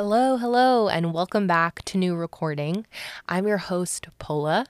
Hello, 0.00 0.36
hello, 0.36 0.88
and 0.88 1.12
welcome 1.12 1.48
back 1.48 1.82
to 1.86 1.98
New 1.98 2.14
Recording. 2.14 2.86
I'm 3.28 3.48
your 3.48 3.58
host, 3.58 4.06
Pola. 4.20 4.66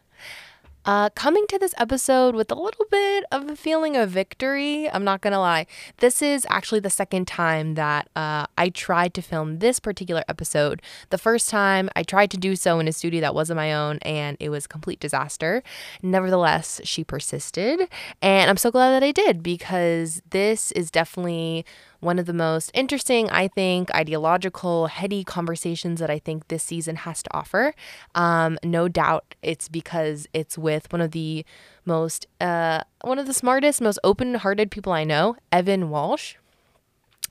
Uh, 0.86 1.10
coming 1.10 1.46
to 1.48 1.58
this 1.58 1.74
episode 1.76 2.34
with 2.34 2.50
a 2.50 2.54
little 2.54 2.86
bit 2.90 3.26
of 3.30 3.46
a 3.46 3.54
feeling 3.54 3.94
of 3.94 4.08
victory. 4.08 4.88
I'm 4.88 5.04
not 5.04 5.20
gonna 5.20 5.38
lie. 5.38 5.66
This 5.98 6.22
is 6.22 6.46
actually 6.48 6.80
the 6.80 6.88
second 6.88 7.28
time 7.28 7.74
that 7.74 8.08
uh, 8.16 8.46
I 8.56 8.70
tried 8.70 9.12
to 9.12 9.20
film 9.20 9.58
this 9.58 9.78
particular 9.78 10.24
episode. 10.30 10.80
The 11.10 11.18
first 11.18 11.50
time 11.50 11.90
I 11.94 12.04
tried 12.04 12.30
to 12.30 12.38
do 12.38 12.56
so 12.56 12.78
in 12.78 12.88
a 12.88 12.92
studio 12.92 13.20
that 13.20 13.34
wasn't 13.34 13.58
my 13.58 13.74
own, 13.74 13.98
and 13.98 14.34
it 14.40 14.48
was 14.48 14.64
a 14.64 14.68
complete 14.68 14.98
disaster. 14.98 15.62
Nevertheless, 16.02 16.80
she 16.84 17.04
persisted, 17.04 17.86
and 18.22 18.48
I'm 18.48 18.56
so 18.56 18.70
glad 18.70 18.92
that 18.92 19.02
I 19.02 19.12
did 19.12 19.42
because 19.42 20.22
this 20.30 20.72
is 20.72 20.90
definitely 20.90 21.66
one 22.00 22.18
of 22.18 22.26
the 22.26 22.32
most 22.32 22.70
interesting, 22.74 23.28
I 23.30 23.48
think, 23.48 23.92
ideological, 23.94 24.86
heady 24.86 25.24
conversations 25.24 26.00
that 26.00 26.10
I 26.10 26.18
think 26.18 26.48
this 26.48 26.62
season 26.62 26.96
has 26.96 27.22
to 27.22 27.36
offer. 27.36 27.74
Um, 28.14 28.58
no 28.62 28.88
doubt 28.88 29.34
it's 29.42 29.68
because 29.68 30.26
it's 30.32 30.56
with 30.56 30.92
one 30.92 31.00
of 31.00 31.10
the 31.10 31.44
most, 31.84 32.26
uh, 32.40 32.82
one 33.02 33.18
of 33.18 33.26
the 33.26 33.34
smartest, 33.34 33.80
most 33.80 33.98
open 34.04 34.34
hearted 34.34 34.70
people 34.70 34.92
I 34.92 35.04
know, 35.04 35.36
Evan 35.50 35.90
Walsh. 35.90 36.36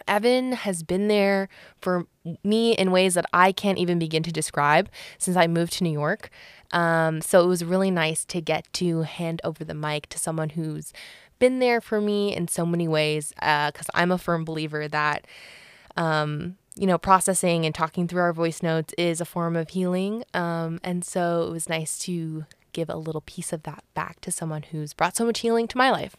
Evan 0.07 0.53
has 0.53 0.83
been 0.83 1.07
there 1.07 1.49
for 1.81 2.05
me 2.43 2.73
in 2.73 2.91
ways 2.91 3.13
that 3.15 3.25
I 3.33 3.51
can't 3.51 3.77
even 3.77 3.99
begin 3.99 4.23
to 4.23 4.31
describe 4.31 4.89
since 5.17 5.35
I 5.35 5.47
moved 5.47 5.73
to 5.73 5.83
New 5.83 5.91
York. 5.91 6.29
Um, 6.71 7.21
so 7.21 7.43
it 7.43 7.47
was 7.47 7.63
really 7.63 7.91
nice 7.91 8.25
to 8.25 8.41
get 8.41 8.71
to 8.73 9.01
hand 9.01 9.41
over 9.43 9.63
the 9.63 9.73
mic 9.73 10.07
to 10.09 10.19
someone 10.19 10.49
who's 10.49 10.93
been 11.39 11.59
there 11.59 11.81
for 11.81 12.01
me 12.01 12.35
in 12.35 12.47
so 12.47 12.65
many 12.65 12.87
ways 12.87 13.33
because 13.35 13.89
uh, 13.89 13.95
I'm 13.95 14.11
a 14.11 14.17
firm 14.17 14.45
believer 14.45 14.87
that, 14.87 15.25
um, 15.95 16.57
you 16.75 16.87
know, 16.87 16.97
processing 16.97 17.65
and 17.65 17.73
talking 17.73 18.07
through 18.07 18.21
our 18.21 18.33
voice 18.33 18.61
notes 18.61 18.93
is 18.97 19.21
a 19.21 19.25
form 19.25 19.55
of 19.55 19.69
healing. 19.69 20.23
Um, 20.33 20.79
and 20.83 21.03
so 21.03 21.43
it 21.43 21.51
was 21.51 21.69
nice 21.69 21.97
to 21.99 22.45
give 22.73 22.89
a 22.89 22.97
little 22.97 23.21
piece 23.21 23.51
of 23.53 23.63
that 23.63 23.83
back 23.93 24.21
to 24.21 24.31
someone 24.31 24.63
who's 24.63 24.93
brought 24.93 25.15
so 25.15 25.25
much 25.25 25.39
healing 25.39 25.67
to 25.67 25.77
my 25.77 25.89
life. 25.89 26.15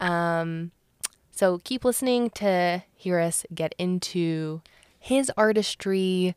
Um, 0.00 0.72
so 1.30 1.58
keep 1.64 1.84
listening 1.84 2.30
to 2.30 2.82
hear 2.94 3.20
us 3.20 3.44
get 3.54 3.74
into 3.78 4.62
his 4.98 5.30
artistry, 5.36 6.34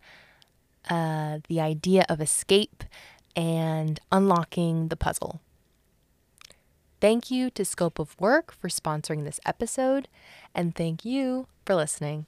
uh, 0.90 1.40
the 1.48 1.62
idea 1.62 2.06
of 2.10 2.20
escape, 2.20 2.84
and 3.36 4.00
unlocking 4.12 4.90
the 4.90 4.95
puzzle. 4.95 5.42
Thank 7.00 7.30
you 7.30 7.50
to 7.52 7.64
Scope 7.64 8.00
of 8.00 8.20
Work 8.20 8.52
for 8.52 8.70
sponsoring 8.70 9.23
this 9.23 9.40
episode, 9.45 10.08
and 10.56 10.76
thank 10.76 11.06
you 11.06 11.48
for 11.66 11.76
listening. 11.76 12.26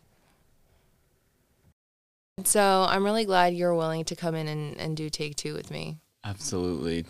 So 2.43 2.85
I'm 2.87 3.03
really 3.03 3.25
glad 3.25 3.53
you're 3.53 3.75
willing 3.75 4.05
to 4.05 4.15
come 4.15 4.35
in 4.35 4.47
and, 4.47 4.77
and 4.77 4.95
do 4.95 5.09
take 5.09 5.35
two 5.35 5.53
with 5.53 5.71
me. 5.71 5.97
Absolutely. 6.23 7.05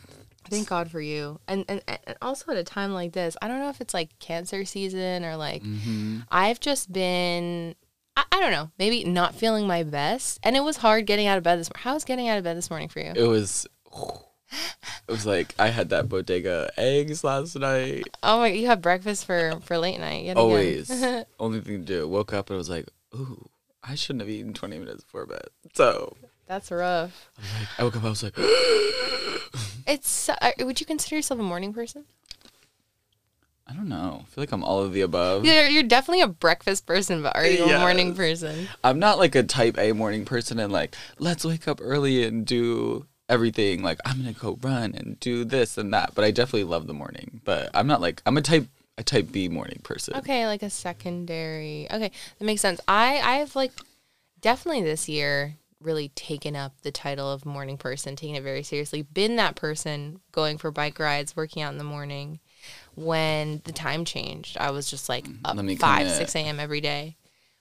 Thank 0.50 0.68
God 0.70 0.90
for 0.90 1.02
you. 1.02 1.40
And, 1.48 1.66
and 1.68 1.82
and 1.88 2.18
also 2.22 2.52
at 2.52 2.58
a 2.58 2.64
time 2.64 2.94
like 2.94 3.12
this, 3.12 3.38
I 3.42 3.48
don't 3.48 3.60
know 3.60 3.70
if 3.70 3.82
it's 3.82 3.94
like 3.94 4.18
cancer 4.20 4.66
season 4.66 5.24
or 5.24 5.36
like 5.36 5.62
Mm-hmm. 5.62 6.20
I've 6.32 6.60
just 6.60 6.92
been 6.92 7.76
I, 8.16 8.24
I 8.32 8.40
don't 8.40 8.52
know, 8.52 8.72
maybe 8.80 9.04
not 9.04 9.36
feeling 9.36 9.68
my 9.68 9.84
best. 9.84 10.40
And 10.42 10.56
it 10.56 10.64
was 10.64 10.78
hard 10.78 11.06
getting 11.06 11.28
out 11.28 11.38
of 11.38 11.44
bed 11.44 11.60
this 11.60 11.70
morning. 11.70 11.84
How 11.84 11.94
was 11.94 12.06
getting 12.06 12.30
out 12.30 12.38
of 12.38 12.44
bed 12.44 12.58
this 12.58 12.70
morning 12.70 12.90
for 12.90 13.00
you? 13.00 13.14
It 13.16 13.28
was. 13.28 13.68
It 14.52 15.12
was 15.12 15.26
like 15.26 15.56
I 15.58 15.70
had 15.70 15.90
that 15.90 16.08
bodega 16.08 16.72
eggs 16.78 17.24
last 17.24 17.56
night. 17.56 18.08
Oh 18.22 18.40
my 18.40 18.48
you 18.48 18.68
had 18.68 18.82
breakfast 18.82 19.26
for 19.26 19.60
for 19.64 19.78
late 19.78 20.00
night. 20.00 20.36
Always. 20.38 20.92
Only 21.40 21.62
thing 21.62 21.80
to 21.80 21.86
do. 21.86 22.08
Woke 22.08 22.32
up 22.34 22.50
and 22.50 22.58
was 22.58 22.70
like, 22.70 22.88
ooh, 23.16 23.50
I 23.84 23.96
shouldn't 23.96 24.22
have 24.22 24.30
eaten 24.30 24.54
20 24.54 24.78
minutes 24.78 25.04
before 25.04 25.26
bed. 25.26 25.48
So 25.74 26.16
That's 26.48 26.70
rough. 26.72 27.30
I, 27.38 27.60
like, 27.60 27.80
I 27.80 27.84
woke 27.84 27.96
up. 27.98 28.04
I 28.04 28.10
was 28.10 28.24
like, 28.24 28.38
It's 29.88 30.30
uh, 30.30 30.52
would 30.60 30.80
you 30.80 30.86
consider 30.86 31.16
yourself 31.16 31.40
a 31.40 31.44
morning 31.44 31.74
person? 31.74 32.06
I 33.70 33.74
don't 33.74 33.90
know. 33.90 34.22
I 34.24 34.26
feel 34.26 34.42
like 34.42 34.52
I'm 34.52 34.64
all 34.64 34.82
of 34.82 34.94
the 34.94 35.02
above. 35.02 35.46
You're, 35.46 35.68
you're 35.68 35.84
definitely 35.84 36.22
a 36.22 36.28
breakfast 36.28 36.88
person, 36.88 37.22
but 37.22 37.36
are 37.36 37.46
you 37.46 37.66
a 37.66 37.80
morning 37.80 38.16
person? 38.16 38.68
I'm 38.84 38.98
not 38.98 39.20
like 39.20 39.36
a 39.36 39.44
type 39.44 39.78
A 39.78 39.92
morning 39.92 40.26
person 40.26 40.60
and 40.60 40.74
like, 40.74 40.96
let's 41.20 41.46
wake 41.46 41.68
up 41.68 41.80
early 41.80 42.24
and 42.24 42.48
do 42.48 43.06
everything. 43.30 43.84
Like, 43.84 44.00
I'm 44.06 44.24
to 44.26 44.34
go 44.34 44.58
run 44.62 44.96
and 44.96 45.20
do 45.20 45.46
this 45.46 45.78
and 45.78 45.94
that. 45.94 46.16
But 46.16 46.26
I 46.26 46.32
definitely 46.32 46.66
love 46.66 46.88
the 46.88 46.94
morning. 46.94 47.42
But 47.46 47.70
I'm 47.74 47.88
not 47.88 48.02
like, 48.02 48.22
I'm 48.26 48.38
a 48.38 48.42
type, 48.42 48.68
a 48.98 49.04
type 49.04 49.32
B 49.32 49.48
morning 49.48 49.80
person. 49.84 50.16
Okay, 50.18 50.46
like 50.46 50.64
a 50.64 50.70
secondary. 50.70 51.88
Okay, 51.90 52.12
that 52.38 52.46
makes 52.46 52.62
sense. 52.62 52.82
I 52.88 53.22
I've 53.22 53.56
like 53.56 53.72
definitely 54.42 54.84
this 54.84 55.08
year 55.08 55.56
really 55.82 56.10
taken 56.10 56.56
up 56.56 56.74
the 56.82 56.92
title 56.92 57.32
of 57.32 57.46
morning 57.46 57.78
person, 57.78 58.16
taking 58.16 58.36
it 58.36 58.44
very 58.44 58.64
seriously. 58.64 59.02
Been 59.02 59.38
that 59.38 59.56
person 59.56 60.20
going 60.34 60.58
for 60.58 60.72
bike 60.72 61.00
rides, 61.00 61.36
working 61.36 61.64
out 61.64 61.72
in 61.72 61.78
the 61.78 61.86
morning. 61.86 62.40
When 62.96 63.62
the 63.64 63.72
time 63.72 64.04
changed, 64.04 64.58
I 64.58 64.72
was 64.72 64.90
just 64.90 65.08
like 65.08 65.26
mm-hmm. 65.26 65.46
up 65.46 65.56
Let 65.56 65.64
me 65.64 65.78
five, 65.78 66.10
six 66.10 66.36
a.m. 66.36 66.60
every 66.60 66.82
day. 66.82 67.16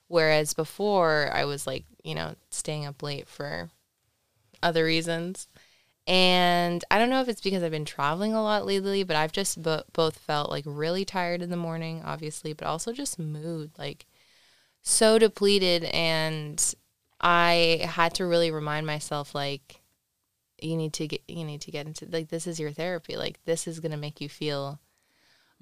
Whereas 0.07 0.53
before, 0.53 1.29
I 1.33 1.45
was 1.45 1.67
like, 1.67 1.85
you 2.03 2.15
know, 2.15 2.35
staying 2.49 2.85
up 2.85 3.01
late 3.03 3.27
for 3.29 3.69
other 4.61 4.83
reasons. 4.85 5.47
And 6.07 6.83
I 6.89 6.97
don't 6.97 7.11
know 7.11 7.21
if 7.21 7.27
it's 7.27 7.41
because 7.41 7.61
I've 7.61 7.71
been 7.71 7.85
traveling 7.85 8.33
a 8.33 8.41
lot 8.41 8.65
lately, 8.65 9.03
but 9.03 9.15
I've 9.15 9.31
just 9.31 9.61
bo- 9.61 9.83
both 9.93 10.17
felt 10.17 10.49
like 10.49 10.63
really 10.65 11.05
tired 11.05 11.41
in 11.41 11.51
the 11.51 11.55
morning, 11.55 12.01
obviously, 12.03 12.53
but 12.53 12.67
also 12.67 12.93
just 12.93 13.19
mood 13.19 13.71
like 13.77 14.07
so 14.81 15.19
depleted. 15.19 15.83
And 15.83 16.73
I 17.21 17.81
had 17.83 18.15
to 18.15 18.25
really 18.25 18.49
remind 18.49 18.87
myself, 18.87 19.35
like, 19.35 19.81
you 20.61 20.75
need 20.75 20.93
to 20.93 21.07
get, 21.07 21.21
you 21.27 21.45
need 21.45 21.61
to 21.61 21.71
get 21.71 21.85
into, 21.85 22.07
like, 22.09 22.29
this 22.29 22.47
is 22.47 22.59
your 22.59 22.71
therapy. 22.71 23.15
Like, 23.15 23.39
this 23.45 23.67
is 23.67 23.79
going 23.79 23.91
to 23.91 23.97
make 23.97 24.19
you 24.19 24.29
feel 24.29 24.79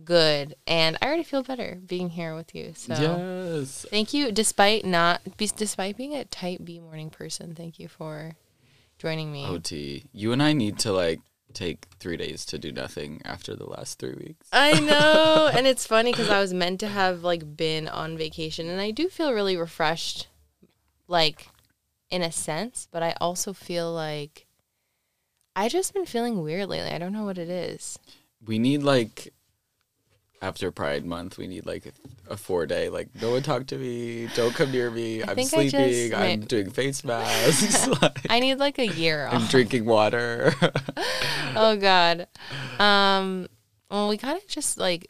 good. 0.03 0.55
And 0.65 0.97
I 1.01 1.07
already 1.07 1.23
feel 1.23 1.43
better 1.43 1.79
being 1.85 2.11
here 2.11 2.35
with 2.35 2.55
you. 2.55 2.73
So. 2.75 2.93
Yes. 2.93 3.85
Thank 3.89 4.13
you, 4.13 4.31
despite 4.31 4.85
not, 4.85 5.37
be, 5.37 5.49
despite 5.53 5.97
being 5.97 6.15
a 6.15 6.23
type 6.23 6.61
B 6.63 6.79
morning 6.79 7.09
person. 7.09 7.53
Thank 7.53 7.79
you 7.79 7.87
for 7.87 8.35
joining 8.97 9.31
me. 9.31 9.45
OT. 9.45 10.05
You 10.11 10.31
and 10.31 10.41
I 10.41 10.53
need 10.53 10.79
to 10.79 10.91
like 10.91 11.19
take 11.53 11.87
three 11.99 12.17
days 12.17 12.45
to 12.45 12.59
do 12.59 12.71
nothing 12.71 13.21
after 13.25 13.55
the 13.55 13.65
last 13.65 13.99
three 13.99 14.13
weeks. 14.13 14.47
I 14.51 14.79
know, 14.79 15.49
and 15.51 15.65
it's 15.65 15.87
funny 15.87 16.11
because 16.11 16.29
I 16.29 16.39
was 16.39 16.53
meant 16.53 16.79
to 16.81 16.87
have 16.87 17.23
like 17.23 17.55
been 17.57 17.87
on 17.87 18.17
vacation, 18.17 18.69
and 18.69 18.81
I 18.81 18.91
do 18.91 19.09
feel 19.09 19.33
really 19.33 19.57
refreshed, 19.57 20.27
like 21.07 21.47
in 22.09 22.21
a 22.21 22.31
sense. 22.31 22.87
But 22.91 23.03
I 23.03 23.15
also 23.19 23.53
feel 23.53 23.91
like 23.91 24.47
I 25.55 25.69
just 25.69 25.93
been 25.93 26.05
feeling 26.05 26.41
weird 26.43 26.69
lately. 26.69 26.91
I 26.91 26.97
don't 26.97 27.13
know 27.13 27.25
what 27.25 27.37
it 27.37 27.49
is. 27.49 27.97
We 28.45 28.59
need 28.59 28.83
like 28.83 29.33
after 30.41 30.71
Pride 30.71 31.05
Month, 31.05 31.37
we 31.37 31.47
need 31.47 31.65
like 31.65 31.93
a 32.29 32.37
four 32.37 32.65
day 32.65 32.89
like 32.89 33.09
no 33.21 33.31
one 33.31 33.43
talk 33.43 33.67
to 33.67 33.77
me, 33.77 34.27
don't 34.35 34.53
come 34.53 34.71
near 34.71 34.91
me. 34.91 35.23
I 35.23 35.31
I'm 35.31 35.35
think 35.35 35.53
I 35.53 35.63
just 35.63 35.75
sleeping. 35.75 36.13
I'm 36.13 36.41
doing 36.41 36.69
face 36.69 37.03
masks. 37.03 37.87
like, 38.01 38.27
I 38.29 38.39
need 38.39 38.55
like 38.55 38.79
a 38.79 38.87
year 38.87 39.27
I'm 39.27 39.43
off. 39.43 39.51
drinking 39.51 39.85
water. 39.85 40.53
oh 41.55 41.77
God. 41.77 42.27
Um. 42.79 43.47
Well, 43.89 44.09
we 44.09 44.17
kind 44.17 44.37
of 44.37 44.47
just 44.47 44.77
like 44.77 45.09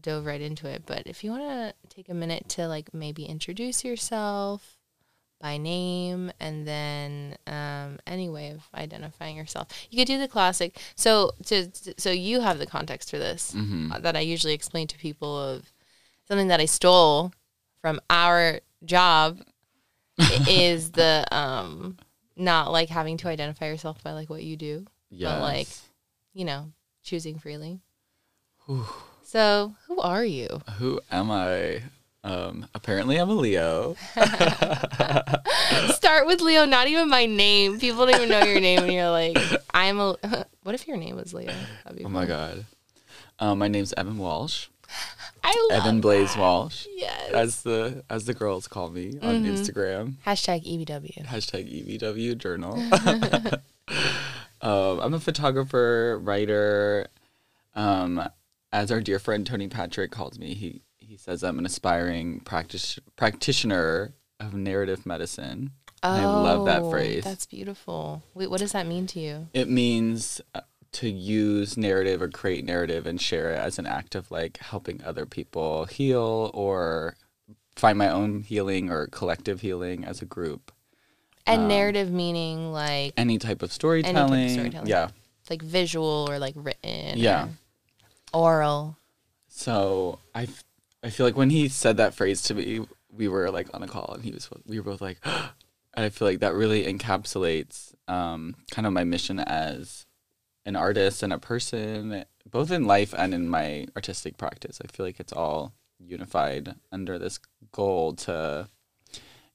dove 0.00 0.26
right 0.26 0.40
into 0.40 0.68
it, 0.68 0.84
but 0.86 1.02
if 1.06 1.24
you 1.24 1.30
want 1.30 1.42
to 1.42 1.74
take 1.88 2.08
a 2.08 2.14
minute 2.14 2.48
to 2.50 2.68
like 2.68 2.94
maybe 2.94 3.24
introduce 3.24 3.84
yourself 3.84 4.75
by 5.40 5.58
name 5.58 6.32
and 6.40 6.66
then 6.66 7.36
um, 7.46 7.98
any 8.06 8.28
way 8.28 8.50
of 8.50 8.62
identifying 8.74 9.36
yourself, 9.36 9.68
you 9.90 9.98
could 9.98 10.06
do 10.06 10.18
the 10.18 10.28
classic. 10.28 10.78
So 10.94 11.32
to 11.46 11.70
so 11.98 12.10
you 12.10 12.40
have 12.40 12.58
the 12.58 12.66
context 12.66 13.10
for 13.10 13.18
this 13.18 13.52
Mhm. 13.54 13.92
uh, 13.92 13.98
that 14.00 14.16
I 14.16 14.20
usually 14.20 14.54
explain 14.54 14.86
to 14.88 14.98
people 14.98 15.38
of 15.38 15.72
something 16.26 16.48
that 16.48 16.60
I 16.60 16.64
stole 16.66 17.32
from 17.80 18.00
our 18.08 18.60
job 18.84 19.40
is 20.48 20.92
the 20.92 21.26
um 21.30 21.98
not 22.36 22.72
like 22.72 22.88
having 22.88 23.16
to 23.18 23.28
identify 23.28 23.66
yourself 23.66 24.02
by 24.02 24.12
like 24.12 24.28
what 24.30 24.42
you 24.42 24.56
do 24.56 24.86
yeah. 25.10 25.40
like, 25.40 25.68
you 26.34 26.44
know, 26.44 26.72
choosing 27.02 27.38
freely. 27.38 27.80
So, 29.22 29.74
who 29.86 30.00
are 30.00 30.24
you? 30.24 30.62
Who 30.78 31.00
am 31.10 31.30
I? 31.30 31.82
Um, 32.26 32.66
apparently, 32.74 33.18
I'm 33.18 33.28
a 33.30 33.34
Leo. 33.34 33.94
Start 35.94 36.26
with 36.26 36.40
Leo, 36.40 36.64
not 36.64 36.88
even 36.88 37.08
my 37.08 37.26
name. 37.26 37.78
People 37.78 38.06
don't 38.06 38.16
even 38.16 38.28
know 38.28 38.42
your 38.44 38.60
name, 38.60 38.80
and 38.80 38.92
you're 38.92 39.10
like, 39.10 39.38
I'm 39.74 40.00
a. 40.00 40.16
What 40.64 40.74
if 40.74 40.88
your 40.88 40.96
name 40.96 41.14
was 41.14 41.32
Leo? 41.32 41.52
Oh 42.04 42.08
my 42.08 42.26
god. 42.26 42.64
Um, 43.38 43.60
my 43.60 43.68
name's 43.68 43.92
Evan 43.96 44.18
Walsh. 44.18 44.66
I 45.44 45.68
love 45.70 45.82
Evan 45.82 46.00
Blaze 46.00 46.36
Walsh, 46.36 46.86
Yes. 46.92 47.30
as 47.30 47.62
the 47.62 48.02
as 48.10 48.24
the 48.24 48.34
girls 48.34 48.66
call 48.66 48.90
me 48.90 49.16
on 49.22 49.44
Mm-hmm. 49.44 49.46
Instagram. 49.54 50.14
Hashtag 50.26 50.64
EBW. 50.66 51.24
Hashtag 51.26 52.00
EVW 52.00 52.36
Journal. 52.36 52.82
um, 54.60 54.98
I'm 55.00 55.14
a 55.14 55.20
photographer, 55.20 56.18
writer. 56.20 57.06
Um, 57.76 58.28
as 58.72 58.90
our 58.90 59.00
dear 59.00 59.20
friend 59.20 59.46
Tony 59.46 59.68
Patrick 59.68 60.10
calls 60.10 60.36
me, 60.36 60.54
he 60.54 60.80
he 61.16 61.20
says 61.22 61.42
I'm 61.42 61.58
an 61.58 61.64
aspiring 61.64 62.40
practice 62.40 62.98
practitioner 63.16 64.12
of 64.38 64.52
narrative 64.52 65.06
medicine. 65.06 65.70
Oh, 66.02 66.10
I 66.10 66.24
love 66.26 66.66
that 66.66 66.82
Oh, 66.82 66.90
phrase. 66.90 67.24
That's 67.24 67.46
beautiful. 67.46 68.22
Wait, 68.34 68.50
what 68.50 68.60
does 68.60 68.72
that 68.72 68.86
mean 68.86 69.06
to 69.08 69.20
you? 69.20 69.48
It 69.54 69.70
means 69.70 70.42
uh, 70.54 70.60
to 70.92 71.08
use 71.08 71.78
narrative 71.78 72.20
or 72.20 72.28
create 72.28 72.66
narrative 72.66 73.06
and 73.06 73.18
share 73.18 73.50
it 73.54 73.58
as 73.58 73.78
an 73.78 73.86
act 73.86 74.14
of 74.14 74.30
like 74.30 74.58
helping 74.58 75.02
other 75.04 75.24
people 75.24 75.86
heal 75.86 76.50
or 76.52 77.16
find 77.76 77.96
my 77.96 78.10
own 78.10 78.42
healing 78.42 78.90
or 78.90 79.06
collective 79.06 79.62
healing 79.62 80.04
as 80.04 80.20
a 80.20 80.26
group. 80.26 80.70
And 81.46 81.62
Um, 81.62 81.68
narrative 81.68 82.10
meaning 82.10 82.72
like 82.72 83.14
Any 83.16 83.38
type 83.38 83.62
of 83.62 83.72
storytelling. 83.72 84.50
storytelling. 84.50 84.86
Yeah. 84.88 85.08
like 85.48 85.62
visual 85.62 86.26
or 86.28 86.38
like 86.38 86.54
written. 86.56 87.16
Yeah. 87.16 87.48
Or 88.34 88.56
oral. 88.58 88.98
So 89.48 90.18
I, 90.34 90.46
I 91.06 91.10
feel 91.10 91.24
like 91.24 91.36
when 91.36 91.50
he 91.50 91.68
said 91.68 91.98
that 91.98 92.14
phrase 92.14 92.42
to 92.42 92.54
me, 92.54 92.80
we 93.12 93.28
were 93.28 93.48
like 93.48 93.68
on 93.72 93.80
a 93.84 93.86
call 93.86 94.14
and 94.14 94.24
he 94.24 94.32
was, 94.32 94.50
we 94.66 94.80
were 94.80 94.90
both 94.90 95.00
like, 95.00 95.18
and 95.24 96.04
I 96.04 96.08
feel 96.08 96.26
like 96.26 96.40
that 96.40 96.54
really 96.54 96.84
encapsulates 96.84 97.94
um, 98.08 98.56
kind 98.72 98.88
of 98.88 98.92
my 98.92 99.04
mission 99.04 99.38
as 99.38 100.04
an 100.64 100.74
artist 100.74 101.22
and 101.22 101.32
a 101.32 101.38
person, 101.38 102.24
both 102.50 102.72
in 102.72 102.86
life 102.86 103.14
and 103.16 103.32
in 103.32 103.48
my 103.48 103.86
artistic 103.94 104.36
practice. 104.36 104.80
I 104.82 104.88
feel 104.88 105.06
like 105.06 105.20
it's 105.20 105.32
all 105.32 105.74
unified 106.00 106.74
under 106.90 107.20
this 107.20 107.38
goal 107.70 108.14
to, 108.14 108.68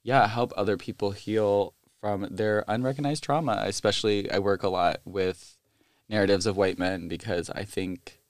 yeah, 0.03 0.29
help 0.29 0.53
other 0.55 0.77
people 0.77 1.11
heal 1.11 1.73
from 1.99 2.27
their 2.31 2.63
unrecognized 2.69 3.25
trauma. 3.25 3.61
Especially, 3.65 4.31
I 4.31 4.39
work 4.39 4.63
a 4.63 4.69
lot 4.69 5.01
with 5.03 5.57
narratives 6.07 6.45
of 6.45 6.55
white 6.55 6.79
men 6.79 7.09
because 7.09 7.49
I 7.49 7.65
think 7.65 8.21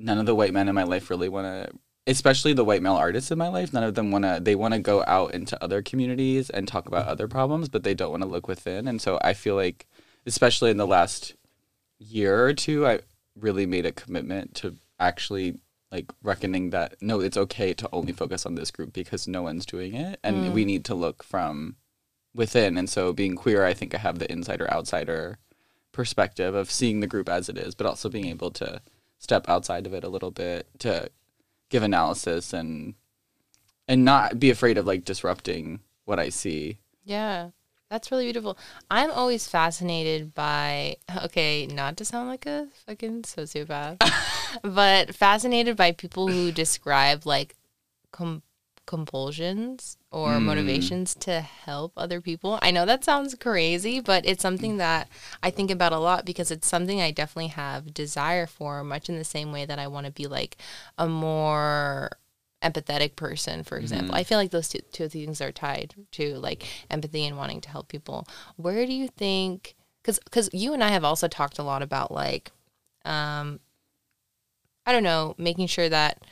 none 0.00 0.18
of 0.18 0.26
the 0.26 0.34
white 0.34 0.52
men 0.52 0.68
in 0.68 0.74
my 0.74 0.82
life 0.82 1.08
really 1.08 1.28
want 1.28 1.46
to 1.46 1.78
especially 2.06 2.52
the 2.52 2.64
white 2.64 2.82
male 2.82 2.94
artists 2.94 3.30
in 3.30 3.38
my 3.38 3.48
life 3.48 3.72
none 3.72 3.84
of 3.84 3.94
them 3.94 4.10
want 4.10 4.24
to 4.24 4.38
they 4.40 4.54
want 4.54 4.74
to 4.74 4.80
go 4.80 5.04
out 5.06 5.34
into 5.34 5.62
other 5.62 5.82
communities 5.82 6.50
and 6.50 6.66
talk 6.66 6.86
about 6.86 7.06
other 7.06 7.28
problems 7.28 7.68
but 7.68 7.84
they 7.84 7.94
don't 7.94 8.10
want 8.10 8.22
to 8.22 8.28
look 8.28 8.48
within. 8.48 8.88
And 8.88 9.00
so 9.00 9.18
i 9.22 9.32
feel 9.32 9.54
like 9.54 9.86
especially 10.26 10.70
in 10.70 10.76
the 10.76 10.86
last 10.86 11.34
year 11.98 12.44
or 12.44 12.54
two 12.54 12.86
i 12.86 13.00
really 13.38 13.66
made 13.66 13.86
a 13.86 13.92
commitment 13.92 14.54
to 14.56 14.76
actually 14.98 15.58
like 15.90 16.10
reckoning 16.22 16.70
that 16.70 16.96
no 17.00 17.20
it's 17.20 17.36
okay 17.36 17.72
to 17.74 17.88
only 17.92 18.12
focus 18.12 18.46
on 18.46 18.54
this 18.56 18.70
group 18.70 18.92
because 18.92 19.28
no 19.28 19.42
one's 19.42 19.66
doing 19.66 19.94
it 19.94 20.18
and 20.24 20.36
mm. 20.36 20.52
we 20.52 20.64
need 20.64 20.84
to 20.84 20.94
look 20.94 21.22
from 21.22 21.76
within. 22.34 22.78
And 22.78 22.88
so 22.88 23.12
being 23.12 23.36
queer 23.36 23.64
i 23.64 23.74
think 23.74 23.94
i 23.94 23.98
have 23.98 24.18
the 24.18 24.30
insider 24.30 24.68
outsider 24.70 25.38
perspective 25.92 26.54
of 26.54 26.70
seeing 26.70 27.00
the 27.00 27.06
group 27.06 27.28
as 27.28 27.48
it 27.48 27.58
is 27.58 27.74
but 27.74 27.86
also 27.86 28.08
being 28.08 28.26
able 28.26 28.50
to 28.50 28.80
step 29.18 29.48
outside 29.48 29.86
of 29.86 29.94
it 29.94 30.02
a 30.02 30.08
little 30.08 30.30
bit 30.30 30.66
to 30.80 31.08
give 31.72 31.82
analysis 31.82 32.52
and 32.52 32.94
and 33.88 34.04
not 34.04 34.38
be 34.38 34.50
afraid 34.50 34.78
of 34.78 34.86
like 34.86 35.04
disrupting 35.04 35.80
what 36.04 36.20
I 36.20 36.28
see. 36.28 36.78
Yeah. 37.04 37.50
That's 37.90 38.10
really 38.10 38.24
beautiful. 38.24 38.56
I'm 38.90 39.10
always 39.10 39.46
fascinated 39.46 40.34
by 40.34 40.96
okay, 41.24 41.66
not 41.66 41.98
to 41.98 42.06
sound 42.06 42.28
like 42.28 42.46
a 42.46 42.68
fucking 42.86 43.22
sociopath, 43.22 44.00
but 44.62 45.14
fascinated 45.14 45.76
by 45.76 45.92
people 45.92 46.28
who 46.28 46.52
describe 46.52 47.26
like 47.26 47.54
com- 48.10 48.42
compulsions 48.86 49.96
or 50.10 50.40
motivations 50.40 51.14
to 51.14 51.40
help 51.40 51.92
other 51.96 52.20
people. 52.20 52.58
I 52.62 52.70
know 52.70 52.84
that 52.84 53.04
sounds 53.04 53.34
crazy, 53.36 54.00
but 54.00 54.26
it's 54.26 54.42
something 54.42 54.76
that 54.78 55.08
I 55.42 55.50
think 55.50 55.70
about 55.70 55.92
a 55.92 55.98
lot 55.98 56.24
because 56.24 56.50
it's 56.50 56.68
something 56.68 57.00
I 57.00 57.10
definitely 57.10 57.48
have 57.48 57.94
desire 57.94 58.46
for, 58.46 58.82
much 58.84 59.08
in 59.08 59.16
the 59.16 59.24
same 59.24 59.52
way 59.52 59.64
that 59.64 59.78
I 59.78 59.86
want 59.86 60.06
to 60.06 60.12
be 60.12 60.26
like 60.26 60.56
a 60.98 61.08
more 61.08 62.10
empathetic 62.62 63.16
person, 63.16 63.62
for 63.64 63.76
example. 63.78 64.14
I 64.14 64.24
feel 64.24 64.38
like 64.38 64.50
those 64.50 64.68
two, 64.68 64.80
two 64.92 65.08
things 65.08 65.40
are 65.40 65.52
tied 65.52 65.94
to 66.12 66.36
like 66.38 66.64
empathy 66.90 67.26
and 67.26 67.36
wanting 67.36 67.60
to 67.62 67.68
help 67.70 67.88
people. 67.88 68.26
Where 68.56 68.84
do 68.86 68.92
you 68.92 69.08
think? 69.08 69.74
Because 70.02 70.18
because 70.18 70.50
you 70.52 70.72
and 70.74 70.82
I 70.82 70.88
have 70.88 71.04
also 71.04 71.28
talked 71.28 71.58
a 71.58 71.62
lot 71.62 71.82
about 71.82 72.10
like, 72.12 72.50
um, 73.04 73.60
I 74.84 74.92
don't 74.92 75.04
know, 75.04 75.34
making 75.38 75.68
sure 75.68 75.88
that 75.88 76.22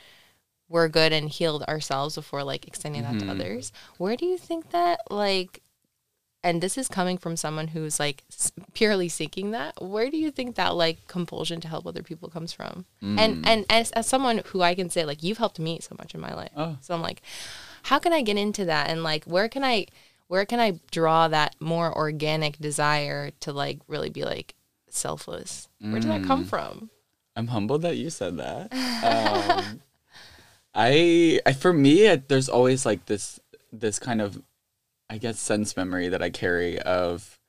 we're 0.71 0.87
good 0.87 1.11
and 1.11 1.29
healed 1.29 1.63
ourselves 1.63 2.15
before 2.15 2.43
like 2.43 2.65
extending 2.65 3.03
that 3.03 3.13
to 3.13 3.19
mm-hmm. 3.19 3.29
others. 3.29 3.71
Where 3.97 4.15
do 4.15 4.25
you 4.25 4.37
think 4.37 4.71
that 4.71 4.99
like? 5.09 5.61
And 6.43 6.59
this 6.59 6.75
is 6.75 6.87
coming 6.87 7.19
from 7.19 7.37
someone 7.37 7.67
who's 7.67 7.99
like 7.99 8.23
purely 8.73 9.09
seeking 9.09 9.51
that. 9.51 9.79
Where 9.79 10.09
do 10.09 10.17
you 10.17 10.31
think 10.31 10.55
that 10.55 10.75
like 10.75 11.07
compulsion 11.07 11.61
to 11.61 11.67
help 11.67 11.85
other 11.85 12.01
people 12.01 12.29
comes 12.29 12.51
from? 12.51 12.85
And 12.99 13.17
mm. 13.17 13.47
and 13.47 13.65
as, 13.69 13.91
as 13.91 14.07
someone 14.07 14.41
who 14.47 14.63
I 14.63 14.73
can 14.73 14.89
say 14.89 15.05
like 15.05 15.21
you've 15.21 15.37
helped 15.37 15.59
me 15.59 15.79
so 15.81 15.95
much 15.99 16.15
in 16.15 16.21
my 16.21 16.33
life, 16.33 16.49
Oh. 16.57 16.77
so 16.81 16.95
I'm 16.95 17.01
like, 17.03 17.21
how 17.83 17.99
can 17.99 18.11
I 18.11 18.23
get 18.23 18.37
into 18.37 18.65
that? 18.65 18.89
And 18.89 19.03
like, 19.03 19.25
where 19.25 19.49
can 19.49 19.63
I, 19.63 19.85
where 20.29 20.45
can 20.45 20.59
I 20.59 20.79
draw 20.89 21.27
that 21.27 21.55
more 21.59 21.95
organic 21.95 22.57
desire 22.57 23.31
to 23.41 23.51
like 23.51 23.79
really 23.87 24.09
be 24.09 24.23
like 24.23 24.55
selfless? 24.89 25.67
Where 25.79 25.99
did 25.99 26.09
that 26.09 26.23
come 26.23 26.45
mm. 26.45 26.49
from? 26.49 26.89
I'm 27.35 27.47
humbled 27.47 27.83
that 27.83 27.97
you 27.97 28.09
said 28.09 28.37
that. 28.37 28.71
Um, 29.01 29.81
I, 30.73 31.39
I 31.45 31.53
for 31.53 31.73
me, 31.73 32.05
it, 32.05 32.29
there's 32.29 32.49
always 32.49 32.85
like 32.85 33.05
this 33.05 33.39
this 33.71 33.99
kind 33.99 34.21
of, 34.21 34.41
I 35.09 35.17
guess, 35.17 35.39
sense 35.39 35.75
memory 35.77 36.09
that 36.09 36.21
I 36.21 36.29
carry 36.29 36.79
of 36.79 37.39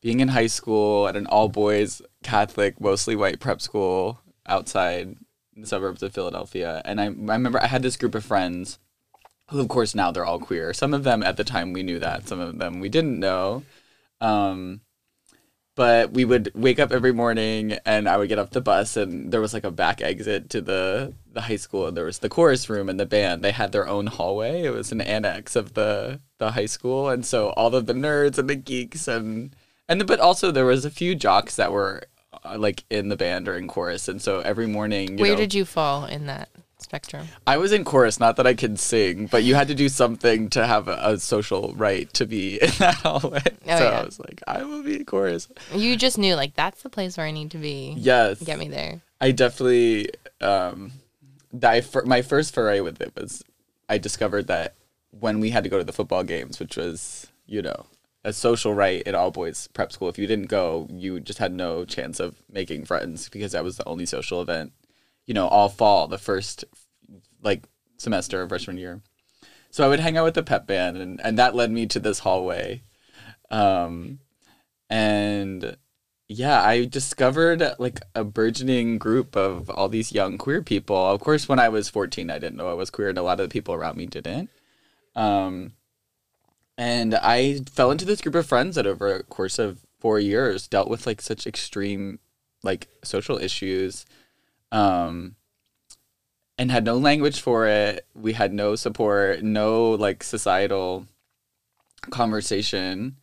being 0.00 0.20
in 0.20 0.28
high 0.28 0.46
school 0.46 1.08
at 1.08 1.16
an 1.16 1.26
all 1.26 1.48
boys 1.48 2.02
Catholic, 2.22 2.80
mostly 2.80 3.16
white 3.16 3.40
prep 3.40 3.60
school 3.60 4.20
outside 4.46 5.16
the 5.56 5.66
suburbs 5.66 6.02
of 6.02 6.12
Philadelphia, 6.14 6.82
and 6.84 7.00
I, 7.00 7.04
I 7.04 7.08
remember 7.08 7.60
I 7.60 7.66
had 7.66 7.82
this 7.82 7.96
group 7.96 8.14
of 8.14 8.24
friends 8.24 8.78
who, 9.50 9.60
of 9.60 9.68
course, 9.68 9.94
now 9.94 10.10
they're 10.10 10.24
all 10.24 10.38
queer. 10.38 10.72
Some 10.72 10.94
of 10.94 11.04
them 11.04 11.22
at 11.22 11.36
the 11.36 11.44
time 11.44 11.72
we 11.72 11.82
knew 11.82 11.98
that, 11.98 12.28
some 12.28 12.38
of 12.40 12.58
them 12.58 12.80
we 12.80 12.88
didn't 12.88 13.18
know. 13.18 13.64
Um, 14.20 14.82
but 15.78 16.12
we 16.12 16.24
would 16.24 16.50
wake 16.56 16.80
up 16.80 16.90
every 16.90 17.12
morning 17.12 17.78
and 17.86 18.08
I 18.08 18.16
would 18.16 18.28
get 18.28 18.40
off 18.40 18.50
the 18.50 18.60
bus 18.60 18.96
and 18.96 19.30
there 19.30 19.40
was 19.40 19.54
like 19.54 19.62
a 19.62 19.70
back 19.70 20.02
exit 20.02 20.50
to 20.50 20.60
the 20.60 21.14
the 21.32 21.42
high 21.42 21.54
school 21.54 21.86
and 21.86 21.96
there 21.96 22.04
was 22.04 22.18
the 22.18 22.28
chorus 22.28 22.68
room 22.68 22.88
and 22.88 22.98
the 22.98 23.06
band. 23.06 23.44
They 23.44 23.52
had 23.52 23.70
their 23.70 23.86
own 23.86 24.08
hallway. 24.08 24.64
It 24.64 24.70
was 24.70 24.90
an 24.90 25.00
annex 25.00 25.54
of 25.54 25.74
the 25.74 26.20
the 26.38 26.50
high 26.50 26.66
school 26.66 27.08
and 27.08 27.24
so 27.24 27.50
all 27.50 27.72
of 27.76 27.86
the 27.86 27.92
nerds 27.92 28.38
and 28.38 28.50
the 28.50 28.56
geeks 28.56 29.06
and 29.06 29.54
and 29.88 30.04
but 30.04 30.18
also 30.18 30.50
there 30.50 30.64
was 30.64 30.84
a 30.84 30.90
few 30.90 31.14
jocks 31.14 31.54
that 31.54 31.70
were 31.70 32.02
uh, 32.44 32.58
like 32.58 32.82
in 32.90 33.08
the 33.08 33.16
band 33.16 33.46
or 33.46 33.56
in 33.56 33.68
chorus 33.68 34.08
and 34.08 34.20
so 34.20 34.40
every 34.40 34.66
morning 34.66 35.16
you 35.16 35.22
Where 35.22 35.34
know, 35.34 35.36
did 35.36 35.54
you 35.54 35.64
fall 35.64 36.06
in 36.06 36.26
that 36.26 36.48
spectrum? 36.82 37.28
I 37.46 37.56
was 37.56 37.72
in 37.72 37.84
chorus, 37.84 38.20
not 38.20 38.36
that 38.36 38.46
I 38.46 38.54
could 38.54 38.78
sing, 38.78 39.26
but 39.26 39.44
you 39.44 39.54
had 39.54 39.68
to 39.68 39.74
do 39.74 39.88
something 39.88 40.48
to 40.50 40.66
have 40.66 40.88
a, 40.88 40.98
a 41.02 41.18
social 41.18 41.74
right 41.76 42.12
to 42.14 42.26
be 42.26 42.56
in 42.62 42.70
that 42.78 42.94
hallway. 42.94 43.42
Oh, 43.44 43.78
so 43.78 43.84
yeah. 43.84 44.00
I 44.00 44.04
was 44.04 44.20
like, 44.20 44.42
I 44.46 44.64
will 44.64 44.82
be 44.82 44.96
in 44.96 45.04
chorus. 45.04 45.48
You 45.74 45.96
just 45.96 46.18
knew 46.18 46.34
like 46.34 46.54
that's 46.54 46.82
the 46.82 46.90
place 46.90 47.16
where 47.16 47.26
I 47.26 47.30
need 47.30 47.50
to 47.52 47.58
be. 47.58 47.94
Yes. 47.96 48.42
Get 48.42 48.58
me 48.58 48.68
there. 48.68 49.00
I 49.20 49.32
definitely 49.32 50.10
um 50.40 50.92
I, 51.62 51.82
my 52.04 52.22
first 52.22 52.54
foray 52.54 52.80
with 52.80 53.00
it 53.00 53.12
was 53.16 53.42
I 53.88 53.98
discovered 53.98 54.46
that 54.48 54.74
when 55.10 55.40
we 55.40 55.50
had 55.50 55.64
to 55.64 55.70
go 55.70 55.78
to 55.78 55.84
the 55.84 55.92
football 55.92 56.22
games, 56.22 56.60
which 56.60 56.76
was, 56.76 57.26
you 57.46 57.62
know, 57.62 57.86
a 58.24 58.32
social 58.32 58.74
right 58.74 59.06
at 59.06 59.14
all 59.14 59.30
boys 59.30 59.68
prep 59.68 59.92
school. 59.92 60.08
If 60.08 60.18
you 60.18 60.26
didn't 60.26 60.48
go, 60.48 60.86
you 60.90 61.20
just 61.20 61.38
had 61.38 61.52
no 61.52 61.84
chance 61.84 62.20
of 62.20 62.42
making 62.50 62.84
friends 62.84 63.28
because 63.28 63.52
that 63.52 63.64
was 63.64 63.76
the 63.76 63.86
only 63.86 64.06
social 64.06 64.42
event, 64.42 64.72
you 65.28 65.34
know, 65.34 65.46
all 65.46 65.68
fall, 65.68 66.08
the 66.08 66.18
first 66.18 66.64
like 67.42 67.64
semester 67.98 68.40
of 68.40 68.48
freshman 68.48 68.78
year. 68.78 69.02
So 69.70 69.84
I 69.84 69.88
would 69.88 70.00
hang 70.00 70.16
out 70.16 70.24
with 70.24 70.34
the 70.34 70.42
pep 70.42 70.66
band 70.66 70.96
and, 70.96 71.20
and 71.22 71.38
that 71.38 71.54
led 71.54 71.70
me 71.70 71.86
to 71.86 72.00
this 72.00 72.20
hallway. 72.20 72.82
Um 73.50 74.20
and 74.88 75.76
yeah, 76.28 76.62
I 76.62 76.86
discovered 76.86 77.62
like 77.78 78.00
a 78.14 78.24
burgeoning 78.24 78.96
group 78.98 79.36
of 79.36 79.68
all 79.70 79.90
these 79.90 80.12
young 80.12 80.38
queer 80.38 80.62
people. 80.62 80.96
Of 80.96 81.20
course, 81.20 81.46
when 81.46 81.58
I 81.58 81.68
was 81.68 81.90
14, 81.90 82.30
I 82.30 82.38
didn't 82.38 82.56
know 82.56 82.68
I 82.68 82.74
was 82.74 82.90
queer, 82.90 83.08
and 83.08 83.18
a 83.18 83.22
lot 83.22 83.40
of 83.40 83.48
the 83.48 83.52
people 83.52 83.74
around 83.74 83.96
me 83.96 84.04
didn't. 84.04 84.50
Um, 85.16 85.72
and 86.76 87.14
I 87.14 87.60
fell 87.70 87.90
into 87.90 88.04
this 88.04 88.20
group 88.20 88.34
of 88.34 88.46
friends 88.46 88.76
that 88.76 88.86
over 88.86 89.14
a 89.14 89.22
course 89.22 89.58
of 89.58 89.86
four 90.00 90.18
years 90.20 90.68
dealt 90.68 90.88
with 90.88 91.06
like 91.06 91.22
such 91.22 91.46
extreme 91.46 92.18
like 92.62 92.88
social 93.02 93.38
issues 93.38 94.04
um 94.72 95.34
and 96.60 96.72
had 96.72 96.84
no 96.84 96.96
language 96.96 97.40
for 97.40 97.68
it. 97.68 98.04
We 98.14 98.32
had 98.32 98.52
no 98.52 98.74
support 98.74 99.42
no 99.42 99.90
like 99.92 100.22
societal 100.22 101.06
conversation. 102.10 103.16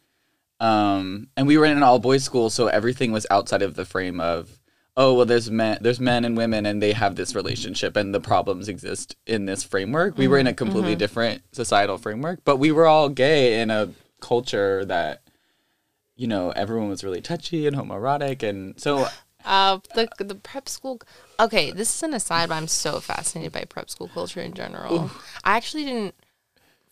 Um 0.59 1.27
and 1.35 1.47
we 1.47 1.57
were 1.57 1.65
in 1.65 1.77
an 1.77 1.83
all 1.83 1.99
boys 1.99 2.23
school 2.23 2.49
so 2.49 2.67
everything 2.67 3.11
was 3.11 3.27
outside 3.29 3.61
of 3.61 3.75
the 3.75 3.85
frame 3.85 4.19
of 4.19 4.59
oh 4.97 5.13
well 5.13 5.25
there's 5.25 5.51
men 5.51 5.77
there's 5.81 5.99
men 5.99 6.23
and 6.23 6.37
women 6.37 6.65
and 6.65 6.81
they 6.81 6.93
have 6.93 7.15
this 7.15 7.35
relationship 7.35 7.97
and 7.97 8.15
the 8.15 8.21
problems 8.21 8.69
exist 8.69 9.15
in 9.25 9.45
this 9.45 9.63
framework. 9.63 10.17
We 10.17 10.27
were 10.27 10.39
in 10.39 10.47
a 10.47 10.53
completely 10.53 10.95
different 10.95 11.41
societal 11.51 11.97
framework 11.97 12.39
but 12.45 12.57
we 12.57 12.71
were 12.71 12.87
all 12.87 13.09
gay 13.09 13.59
in 13.59 13.69
a 13.69 13.89
culture 14.21 14.85
that 14.85 15.21
you 16.15 16.27
know 16.27 16.51
everyone 16.51 16.89
was 16.89 17.03
really 17.03 17.21
touchy 17.21 17.67
and 17.67 17.75
homoerotic. 17.75 18.41
And 18.43 18.79
so 18.79 19.07
Uh, 19.45 19.79
the 19.93 20.09
the 20.17 20.35
prep 20.35 20.67
school. 20.67 21.01
Okay, 21.39 21.71
this 21.71 21.93
is 21.95 22.03
an 22.03 22.13
aside, 22.13 22.49
but 22.49 22.55
I'm 22.55 22.67
so 22.67 22.99
fascinated 22.99 23.51
by 23.53 23.65
prep 23.65 23.89
school 23.89 24.07
culture 24.07 24.41
in 24.41 24.53
general. 24.53 25.11
I 25.43 25.55
actually 25.57 25.85
didn't 25.85 26.15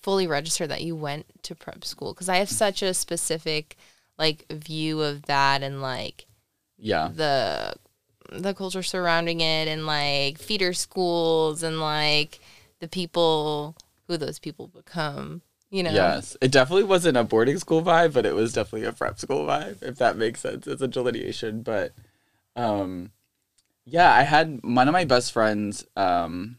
fully 0.02 0.28
register 0.28 0.68
that 0.68 0.82
you 0.82 0.96
went 0.96 1.26
to 1.44 1.56
prep 1.56 1.86
school 1.86 2.14
because 2.14 2.30
I 2.30 2.38
have 2.38 2.50
such 2.50 2.82
a 2.82 2.94
specific 2.94 3.78
like 4.18 4.46
view 4.52 5.02
of 5.02 5.24
that 5.24 5.64
and 5.64 5.82
like 5.82 6.28
Yeah. 6.78 7.10
the 7.16 7.74
the 8.32 8.54
culture 8.54 8.84
surrounding 8.84 9.42
it 9.42 9.68
and 9.68 9.86
like 9.86 10.38
feeder 10.38 10.74
schools 10.74 11.64
and 11.64 11.80
like 11.80 12.40
the 12.80 12.88
people 12.88 13.76
who 14.08 14.18
those 14.18 14.40
people 14.40 14.68
become. 14.68 15.42
You 15.70 15.82
know. 15.84 15.92
Yes. 15.92 16.38
It 16.40 16.52
definitely 16.52 16.84
wasn't 16.84 17.18
a 17.18 17.24
boarding 17.24 17.58
school 17.58 17.82
vibe, 17.82 18.14
but 18.14 18.26
it 18.28 18.36
was 18.36 18.54
definitely 18.54 18.88
a 18.88 18.92
prep 18.94 19.18
school 19.18 19.48
vibe, 19.48 19.82
if 19.82 19.96
that 19.98 20.18
makes 20.18 20.42
sense. 20.42 20.68
It's 20.68 20.82
a 20.84 20.88
delineation. 20.88 21.64
But 21.64 21.94
um 22.56 23.12
yeah, 23.86 24.14
I 24.14 24.24
had 24.24 24.60
one 24.64 24.88
of 24.88 24.94
my 24.94 25.06
best 25.06 25.32
friends 25.32 25.86
um 25.96 26.58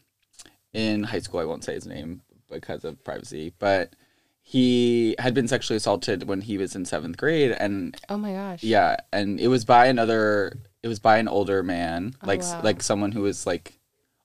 in 0.73 1.03
high 1.03 1.19
school, 1.19 1.39
I 1.39 1.45
won't 1.45 1.63
say 1.63 1.73
his 1.73 1.87
name 1.87 2.21
because 2.51 2.83
of 2.83 3.03
privacy, 3.03 3.53
but 3.59 3.93
he 4.41 5.15
had 5.17 5.33
been 5.33 5.47
sexually 5.47 5.77
assaulted 5.77 6.27
when 6.27 6.41
he 6.41 6.57
was 6.57 6.75
in 6.75 6.85
seventh 6.85 7.17
grade 7.17 7.51
and 7.51 7.95
Oh 8.09 8.17
my 8.17 8.33
gosh. 8.33 8.61
yeah, 8.63 8.97
and 9.11 9.39
it 9.39 9.47
was 9.47 9.65
by 9.65 9.87
another 9.87 10.59
it 10.83 10.87
was 10.87 10.99
by 10.99 11.17
an 11.17 11.27
older 11.27 11.63
man, 11.63 12.13
Oh, 12.21 12.27
like 12.27 12.41
wow. 12.41 12.59
like 12.61 12.83
someone 12.83 13.11
who 13.13 13.21
was 13.21 13.47
like 13.47 13.79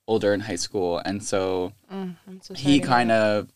older 0.06 0.34
in 0.34 0.40
high 0.40 0.56
school. 0.56 0.98
And 0.98 1.22
so 1.22 1.72
Mm, 1.92 2.16
so 2.42 2.54
he 2.54 2.80
kind 2.80 3.10
of 3.10 3.48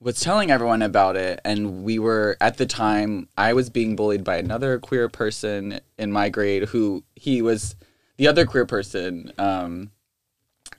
was 0.00 0.20
telling 0.20 0.50
everyone 0.50 0.82
about 0.82 1.16
it 1.16 1.40
and 1.44 1.82
we 1.82 1.98
were 1.98 2.36
at 2.40 2.58
the 2.58 2.66
time 2.66 3.28
i 3.36 3.52
was 3.52 3.70
being 3.70 3.96
bullied 3.96 4.22
by 4.24 4.36
another 4.36 4.78
queer 4.78 5.08
person 5.08 5.80
in 5.98 6.12
my 6.12 6.28
grade 6.28 6.64
who 6.64 7.02
he 7.14 7.40
was 7.40 7.74
the 8.18 8.28
other 8.28 8.44
queer 8.44 8.66
person 8.66 9.32
um 9.38 9.90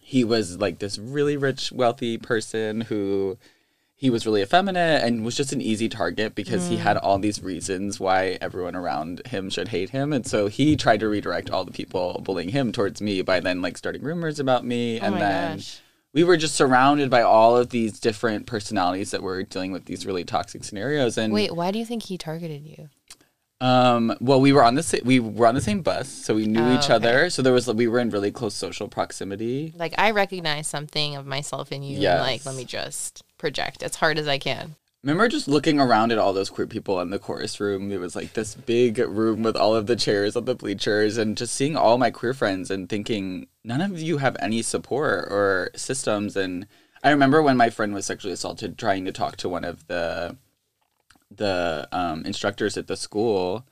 he 0.02 0.24
was 0.24 0.58
like 0.60 0.80
this 0.80 0.98
really 0.98 1.36
rich 1.36 1.72
wealthy 1.72 2.18
person 2.18 2.82
who 2.82 3.38
he 4.00 4.12
was 4.12 4.28
really 4.28 4.44
effeminate 4.44 5.04
and 5.04 5.26
was 5.26 5.36
just 5.36 5.52
an 5.52 5.60
easy 5.62 5.90
target 5.90 6.36
because 6.36 6.68
he 6.68 6.76
Mm. 6.76 6.80
had 6.82 6.98
all 6.98 7.18
these 7.18 7.42
reasons 7.42 8.00
why 8.00 8.38
everyone 8.40 8.76
around 8.76 9.26
him 9.26 9.50
should 9.50 9.70
hate 9.70 9.90
him 9.90 10.14
and 10.14 10.28
so 10.28 10.48
he 10.48 10.76
tried 10.76 11.00
to 11.00 11.10
redirect 11.10 11.50
all 11.50 11.66
the 11.66 11.72
people 11.72 12.22
bullying 12.24 12.50
him 12.50 12.72
towards 12.72 13.02
me 13.02 13.24
by 13.24 13.40
then 13.40 13.62
like 13.64 13.76
starting 13.78 14.04
rumors 14.04 14.40
about 14.40 14.64
me 14.64 15.00
Oh 15.02 15.06
and 15.06 15.16
then 15.20 15.58
gosh. 15.58 15.80
We 16.18 16.24
were 16.24 16.36
just 16.36 16.56
surrounded 16.56 17.12
by 17.12 17.22
all 17.22 17.56
of 17.56 17.70
these 17.70 18.00
different 18.00 18.48
personalities 18.48 19.12
that 19.12 19.22
were 19.22 19.44
dealing 19.44 19.72
with 19.72 19.86
these 19.86 20.04
really 20.04 20.24
toxic 20.24 20.64
scenarios 20.64 21.16
and 21.16 21.32
Wait, 21.32 21.56
why 21.56 21.70
do 21.70 21.78
you 21.78 21.86
think 21.86 22.02
he 22.04 22.18
targeted 22.18 22.66
you? 22.66 22.90
um 23.62 24.16
well 24.20 24.42
we 24.42 24.52
were 24.54 24.64
on 24.64 24.76
the 24.76 24.84
sa- 24.84 24.98
we 25.04 25.20
were 25.20 25.48
on 25.48 25.56
the 25.56 25.62
same 25.62 25.82
bus 25.82 26.08
so 26.08 26.36
we 26.36 26.46
knew 26.46 26.62
Oh, 26.64 26.76
each 26.78 26.90
other 26.92 27.30
so 27.30 27.42
there 27.42 27.54
was 27.54 27.68
we 27.68 27.88
were 27.88 28.00
in 28.00 28.10
really 28.12 28.32
close 28.32 28.54
social 28.56 28.88
proximity 28.88 29.74
Like 29.76 29.94
I 29.98 30.12
recognize 30.12 30.68
something 30.68 31.16
of 31.16 31.26
myself 31.26 31.72
in 31.72 31.82
you 31.84 31.98
and 32.08 32.20
like 32.22 32.46
let 32.46 32.56
me 32.56 32.66
just 32.66 33.24
project 33.38 33.82
as 33.84 33.96
hard 33.96 34.18
as 34.20 34.28
I 34.28 34.38
can. 34.40 34.76
Remember 35.04 35.28
just 35.28 35.48
looking 35.48 35.80
around 35.80 36.12
at 36.12 36.18
all 36.18 36.34
those 36.34 36.50
queer 36.50 36.68
people 36.68 37.00
in 37.00 37.10
the 37.10 37.20
chorus 37.20 37.60
room? 37.60 37.92
It 37.92 38.00
was 38.00 38.16
like 38.16 38.34
this 38.34 38.56
big 38.56 38.98
room 38.98 39.44
with 39.44 39.56
all 39.56 39.76
of 39.76 39.88
the 39.88 39.96
chairs 39.96 40.36
on 40.36 40.46
the 40.46 40.56
bleachers 40.56 41.18
and 41.18 41.38
just 41.38 41.54
seeing 41.54 41.76
all 41.76 41.98
my 41.98 42.12
queer 42.12 42.34
friends 42.34 42.70
and 42.72 42.90
thinking 42.90 43.48
none 43.64 43.82
of 43.82 44.00
you 44.00 44.18
have 44.18 44.36
any 44.40 44.62
support 44.62 45.28
or 45.30 45.72
systems. 45.76 46.36
And 46.36 46.68
i 47.04 47.10
remember 47.10 47.42
when 47.42 47.58
my 47.58 47.70
friend 47.70 47.94
was 47.94 48.06
sexually 48.06 48.34
assaulted 48.34 48.78
trying 48.78 49.06
to 49.06 49.12
talk 49.12 49.38
to 49.38 49.50
one 49.50 49.64
of 49.64 49.88
the 49.88 50.36
the 51.30 51.88
um, 51.92 52.26
instructors 52.26 52.78
at 52.78 52.88
the 52.88 52.98
school 52.98 53.66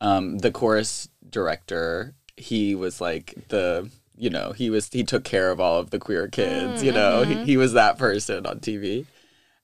um, 0.00 0.38
the 0.38 0.50
chorus 0.50 1.08
director 1.28 2.14
he 2.36 2.74
was 2.74 3.00
like 3.00 3.34
the 3.48 3.90
you 4.16 4.30
know 4.30 4.52
he 4.52 4.70
was 4.70 4.88
he 4.92 5.04
took 5.04 5.24
care 5.24 5.50
of 5.50 5.60
all 5.60 5.78
of 5.78 5.90
the 5.90 5.98
queer 5.98 6.28
kids 6.28 6.82
you 6.82 6.92
know? 6.92 7.22
He, 7.24 7.44
he 7.44 7.56
was 7.56 7.72
that 7.72 7.98
person 7.98 8.46
on 8.46 8.60
tv 8.60 9.06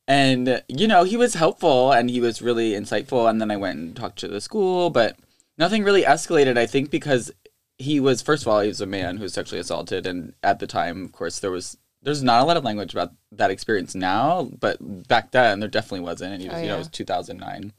and 0.07 0.63
you 0.69 0.87
know 0.87 1.05
he 1.05 1.17
was 1.17 1.35
helpful 1.35 1.93
and 1.93 2.11
he 2.11 2.21
was 2.21 2.43
really 2.43 2.73
insightful. 2.73 3.29
And 3.29 3.41
then 3.41 3.51
i 3.51 3.57
went 3.57 3.79
and 3.79 3.97
talked 3.97 4.19
to 4.21 4.29
the 4.29 4.41
school 4.41 4.91
but 4.91 5.17
nothing 5.57 5.83
really 5.85 6.03
escalated 6.03 6.59
i 6.59 6.67
think 6.67 6.91
because 6.91 7.31
he 7.79 7.99
was 8.01 8.23
first 8.23 8.43
of 8.43 8.49
all 8.49 8.61
he 8.61 8.69
was 8.69 8.81
a 8.81 8.87
man 8.87 9.17
who 9.17 9.23
was 9.23 9.35
sexually 9.35 9.61
assaulted. 9.61 10.07
And 10.07 10.35
at 10.43 10.59
the 10.59 10.67
time 10.67 11.05
of 11.05 11.13
course 11.13 11.39
there 11.41 11.51
was 11.51 11.77
there's 12.03 12.23
not 12.23 12.43
a 12.43 12.45
lot 12.45 12.57
of 12.59 12.65
language 12.65 12.93
about 12.93 13.13
that 13.33 13.51
experience 13.51 13.95
now 13.95 14.51
but 14.61 14.77
back 15.09 15.31
then 15.33 15.61
there 15.61 15.69
definitely 15.69 16.01
wasn't. 16.05 16.35
And 16.35 16.43
he 16.43 16.49
was 16.49 16.59
Oh, 16.59 16.61
you 16.61 16.67
know 16.67 16.73
yeah. 16.73 16.77
it 16.77 16.79
was 16.79 16.89
2009 16.89 17.73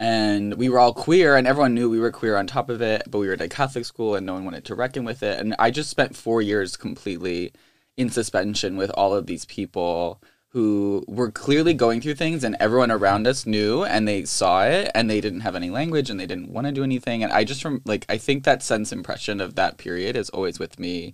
and 0.00 0.54
we 0.54 0.68
were 0.68 0.78
all 0.78 0.92
queer 0.92 1.36
and 1.36 1.46
everyone 1.46 1.74
knew 1.74 1.88
we 1.88 2.00
were 2.00 2.10
queer 2.10 2.36
on 2.36 2.46
top 2.46 2.68
of 2.68 2.82
it 2.82 3.02
but 3.08 3.18
we 3.18 3.26
were 3.26 3.34
at 3.34 3.40
a 3.40 3.48
catholic 3.48 3.84
school 3.84 4.16
and 4.16 4.26
no 4.26 4.34
one 4.34 4.44
wanted 4.44 4.64
to 4.66 4.74
reckon 4.74 5.04
with 5.04 5.22
it. 5.22 5.38
And 5.40 5.54
i 5.58 5.70
just 5.70 5.90
spent 5.90 6.16
four 6.16 6.42
years 6.42 6.76
completely 6.76 7.52
in 7.96 8.10
suspension 8.10 8.76
with 8.76 8.90
all 8.90 9.14
of 9.14 9.26
these 9.26 9.44
people 9.44 10.20
who 10.54 11.04
were 11.08 11.32
clearly 11.32 11.74
going 11.74 12.00
through 12.00 12.14
things 12.14 12.44
and 12.44 12.56
everyone 12.60 12.92
around 12.92 13.26
us 13.26 13.44
knew 13.44 13.82
and 13.82 14.06
they 14.06 14.24
saw 14.24 14.64
it 14.64 14.88
and 14.94 15.10
they 15.10 15.20
didn't 15.20 15.40
have 15.40 15.56
any 15.56 15.68
language 15.68 16.10
and 16.10 16.20
they 16.20 16.26
didn't 16.26 16.48
want 16.48 16.64
to 16.64 16.72
do 16.72 16.84
anything. 16.84 17.24
And 17.24 17.32
i 17.32 17.42
just 17.42 17.60
from 17.60 17.82
like 17.84 18.06
i 18.08 18.16
think 18.16 18.44
that 18.44 18.62
sense 18.62 18.92
impression 18.92 19.40
of 19.40 19.56
that 19.56 19.78
period 19.78 20.14
is 20.16 20.30
always 20.30 20.60
with 20.60 20.78
me. 20.78 21.12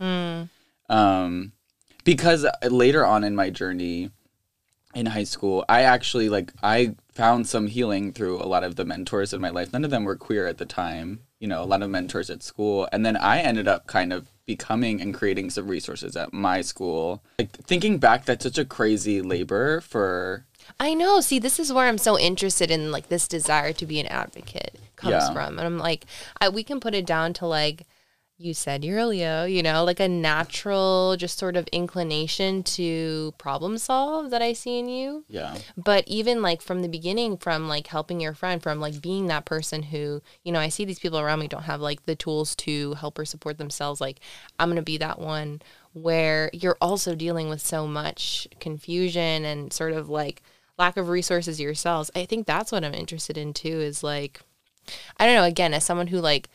Um 0.91 1.53
because 2.05 2.45
later 2.69 3.07
on 3.07 3.25
in 3.25 3.35
my 3.35 3.49
journey 3.49 4.11
in 4.95 5.07
high 5.07 5.25
school 5.25 5.65
i 5.71 5.83
actually 5.83 6.29
like 6.29 6.53
i 6.63 6.95
found 7.11 7.47
some 7.47 7.67
healing 7.67 8.13
through 8.13 8.37
a 8.43 8.45
lot 8.45 8.63
of 8.63 8.77
the 8.77 8.85
mentors 8.85 9.33
in 9.33 9.41
my 9.41 9.49
life. 9.51 9.73
None 9.73 9.85
of 9.87 9.91
them 9.91 10.05
were 10.05 10.17
queer 10.17 10.47
at 10.47 10.59
the 10.59 10.67
time 10.67 11.21
you 11.39 11.49
know 11.49 11.63
a 11.63 11.71
lot 11.73 11.83
of 11.83 11.89
mentors 11.89 12.29
at 12.29 12.43
school. 12.43 12.87
And 12.93 13.07
then 13.07 13.17
i 13.17 13.41
ended 13.41 13.67
up 13.67 13.87
kind 13.87 14.13
of 14.13 14.29
becoming 14.55 15.01
and 15.01 15.15
creating 15.15 15.49
some 15.51 15.67
resources 15.69 16.17
at 16.17 16.33
my 16.33 16.61
school 16.61 17.23
like 17.39 17.53
thinking 17.71 17.99
back 17.99 18.25
that's 18.25 18.45
such 18.49 18.59
a 18.59 18.65
crazy 18.65 19.23
labor 19.23 19.81
for 19.81 20.45
I 20.79 20.95
know. 20.95 21.21
See, 21.21 21.41
this 21.41 21.59
is 21.59 21.73
where 21.73 21.89
I'm 21.89 21.99
so 21.99 22.17
interested 22.17 22.71
in 22.71 22.93
like 22.93 23.09
this 23.09 23.27
desire 23.27 23.73
to 23.73 23.87
be 23.87 23.99
an 23.99 24.07
advocate 24.07 24.79
comes 24.95 25.13
Yeah. 25.13 25.33
from. 25.33 25.59
And 25.59 25.67
I'm 25.67 25.79
like, 25.79 26.07
I, 26.41 26.49
we 26.49 26.63
can 26.63 26.79
put 26.79 26.95
it 26.95 27.05
down 27.07 27.33
to 27.35 27.47
like 27.47 27.87
you 28.41 28.55
said 28.55 28.83
you're 28.83 28.99
a 28.99 29.07
Leo, 29.07 29.45
you 29.45 29.63
know, 29.63 29.85
like 29.85 30.01
a 30.01 30.09
natural 30.09 31.15
just 31.19 31.39
sort 31.39 31.57
of 31.57 31.69
inclination 31.69 32.63
to 32.63 33.35
problem 33.37 33.77
solve 33.77 34.31
that 34.31 34.41
I 34.41 34.55
see 34.55 34.79
in 34.79 34.89
you. 34.89 35.25
yeah 35.29 35.59
But 35.77 36.05
even 36.07 36.41
like 36.41 36.63
from 36.63 36.81
the 36.81 36.89
beginning, 36.89 37.37
from 37.37 37.69
like 37.69 37.87
helping 37.89 38.19
your 38.19 38.33
friend, 38.33 38.63
from 38.63 38.81
like 38.81 39.03
being 39.03 39.27
that 39.27 39.45
person 39.45 39.83
who, 39.83 40.23
you 40.43 40.53
know, 40.53 40.59
I 40.59 40.71
see 40.71 40.87
these 40.87 40.99
people 40.99 41.21
around 41.21 41.41
me 41.41 41.49
don't 41.49 41.65
have 41.65 41.83
like 41.83 42.07
the 42.07 42.17
tools 42.17 42.57
to 42.57 42.95
help 42.95 43.19
or 43.19 43.27
support 43.27 43.59
themselves. 43.59 44.01
Like, 44.01 44.21
I'm 44.59 44.69
going 44.69 44.77
to 44.77 44.83
be 44.83 44.97
that 44.97 45.19
one 45.19 45.61
where 45.93 46.49
you're 46.55 46.79
also 46.81 47.15
dealing 47.15 47.51
with 47.51 47.61
so 47.61 47.87
much 47.87 48.49
confusion 48.59 49.45
and 49.45 49.71
sort 49.71 49.93
of 49.93 50.09
like 50.09 50.43
lack 50.79 50.97
of 50.97 51.11
resources 51.11 51.61
yourselves. 51.61 52.11
I 52.17 52.25
think 52.25 52.47
that's 52.47 52.73
what 52.73 52.85
I'm 52.85 52.95
interested 52.95 53.37
in 53.37 53.53
too 53.53 53.81
is 53.81 54.03
like, 54.03 54.41
I 55.19 55.27
don't 55.27 55.35
know, 55.35 55.45
again, 55.45 55.75
as 55.75 55.85
someone 55.85 56.07
who 56.07 56.21
like 56.21 56.49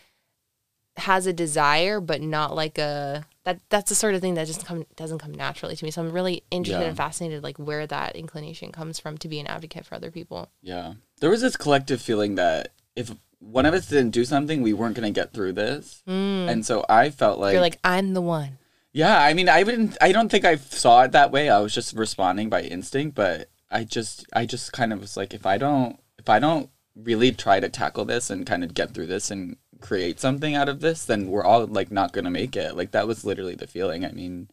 has 0.97 1.25
a 1.27 1.33
desire, 1.33 1.99
but 1.99 2.21
not 2.21 2.55
like 2.55 2.77
a, 2.77 3.25
that 3.43 3.59
that's 3.69 3.89
the 3.89 3.95
sort 3.95 4.15
of 4.15 4.21
thing 4.21 4.35
that 4.35 4.47
just 4.47 4.65
come 4.65 4.85
doesn't 4.95 5.19
come 5.19 5.33
naturally 5.33 5.75
to 5.75 5.83
me. 5.85 5.91
So 5.91 6.01
I'm 6.01 6.11
really 6.11 6.43
interested 6.51 6.81
Yeah. 6.83 6.87
and 6.89 6.97
fascinated 6.97 7.43
like 7.43 7.57
where 7.57 7.85
that 7.87 8.15
inclination 8.15 8.71
comes 8.71 8.99
from 8.99 9.17
to 9.19 9.27
be 9.27 9.39
an 9.39 9.47
advocate 9.47 9.85
for 9.85 9.95
other 9.95 10.09
people. 10.11 10.49
Yeah. 10.61 10.93
There 11.19 11.29
was 11.29 11.41
this 11.41 11.57
collective 11.57 12.01
feeling 12.01 12.35
that 12.35 12.69
if 12.95 13.11
one 13.39 13.65
of 13.65 13.73
us 13.73 13.87
didn't 13.87 14.11
do 14.11 14.25
something, 14.25 14.61
we 14.61 14.73
weren't 14.73 14.95
going 14.95 15.11
to 15.13 15.17
get 15.19 15.33
through 15.33 15.53
this. 15.53 16.01
Mm. 16.07 16.49
And 16.49 16.65
so 16.65 16.85
I 16.89 17.09
felt 17.09 17.39
like, 17.39 17.53
You're 17.53 17.61
like, 17.61 17.79
I'm 17.83 18.13
the 18.13 18.21
one. 18.21 18.57
yeah, 18.93 19.19
I 19.21 19.33
mean, 19.33 19.49
I 19.49 19.63
wouldn't, 19.63 19.97
I 20.01 20.11
don't 20.13 20.29
think 20.29 20.45
I 20.45 20.55
saw 20.55 21.03
it 21.03 21.11
that 21.11 21.31
way. 21.31 21.49
I 21.49 21.59
was 21.59 21.73
just 21.73 21.93
responding 21.93 22.49
by 22.49 22.61
instinct, 22.61 23.15
but 23.15 23.49
I 23.69 23.83
just, 23.83 24.25
I 24.33 24.45
just 24.45 24.71
kind 24.71 24.93
of 24.93 25.01
was 25.01 25.17
like, 25.17 25.33
if 25.33 25.45
I 25.45 25.57
don't, 25.57 25.99
if 26.17 26.29
I 26.29 26.39
don't 26.39 26.69
really 26.95 27.33
try 27.33 27.59
to 27.59 27.67
tackle 27.67 28.05
this 28.05 28.29
and 28.29 28.45
kind 28.47 28.63
of 28.63 28.73
get 28.73 28.93
through 28.93 29.07
this 29.07 29.29
and 29.29 29.57
create 29.85 30.19
something 30.19 30.55
out 30.55 30.67
of 30.67 30.79
this, 30.81 31.05
then 31.05 31.27
we're 31.27 31.43
all 31.43 31.65
like 31.67 31.91
not 31.91 32.11
to 32.13 32.23
make 32.23 32.55
it. 32.55 32.75
Like 32.75 32.91
that 32.91 33.07
was 33.07 33.23
literally 33.23 33.55
the 33.55 33.67
feeling. 33.67 34.03
I 34.03 34.11
mean, 34.11 34.49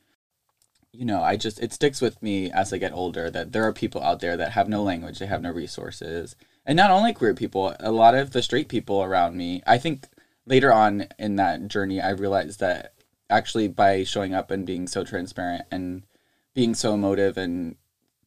you 0.93 1.07
know, 1.07 1.23
I 1.23 1.37
just 1.37 1.59
it 1.61 1.73
sticks 1.73 2.01
with 2.01 2.23
me 2.23 2.51
as 2.51 2.73
I 2.73 2.79
get 2.79 2.93
older 2.93 3.31
that 3.31 3.53
there 3.53 3.65
are 3.65 3.73
people 3.73 4.03
out 4.03 4.21
there 4.21 4.37
that 4.37 4.53
have 4.53 4.69
no 4.69 4.83
language, 4.83 5.19
they 5.19 5.27
have 5.27 5.43
no 5.43 5.51
resources. 5.51 6.37
And 6.67 6.77
not 6.77 6.91
only 6.91 7.13
queer 7.13 7.35
people, 7.35 7.75
a 7.81 7.91
lot 7.91 8.15
of 8.15 8.33
the 8.33 8.43
straight 8.43 8.69
people 8.69 9.03
around 9.03 9.37
me. 9.37 9.63
I 9.67 9.79
think 9.79 10.07
later 10.47 10.73
on 10.73 11.09
in 11.19 11.37
that 11.37 11.69
journey 11.69 12.01
I 12.01 12.11
realized 12.11 12.61
that 12.61 12.95
actually 13.31 13.69
by 13.69 14.05
showing 14.05 14.35
up 14.35 14.51
and 14.51 14.67
being 14.67 14.87
so 14.87 15.03
transparent 15.03 15.65
and 15.71 16.03
being 16.55 16.75
so 16.75 16.93
emotive 16.95 17.39
and 17.39 17.77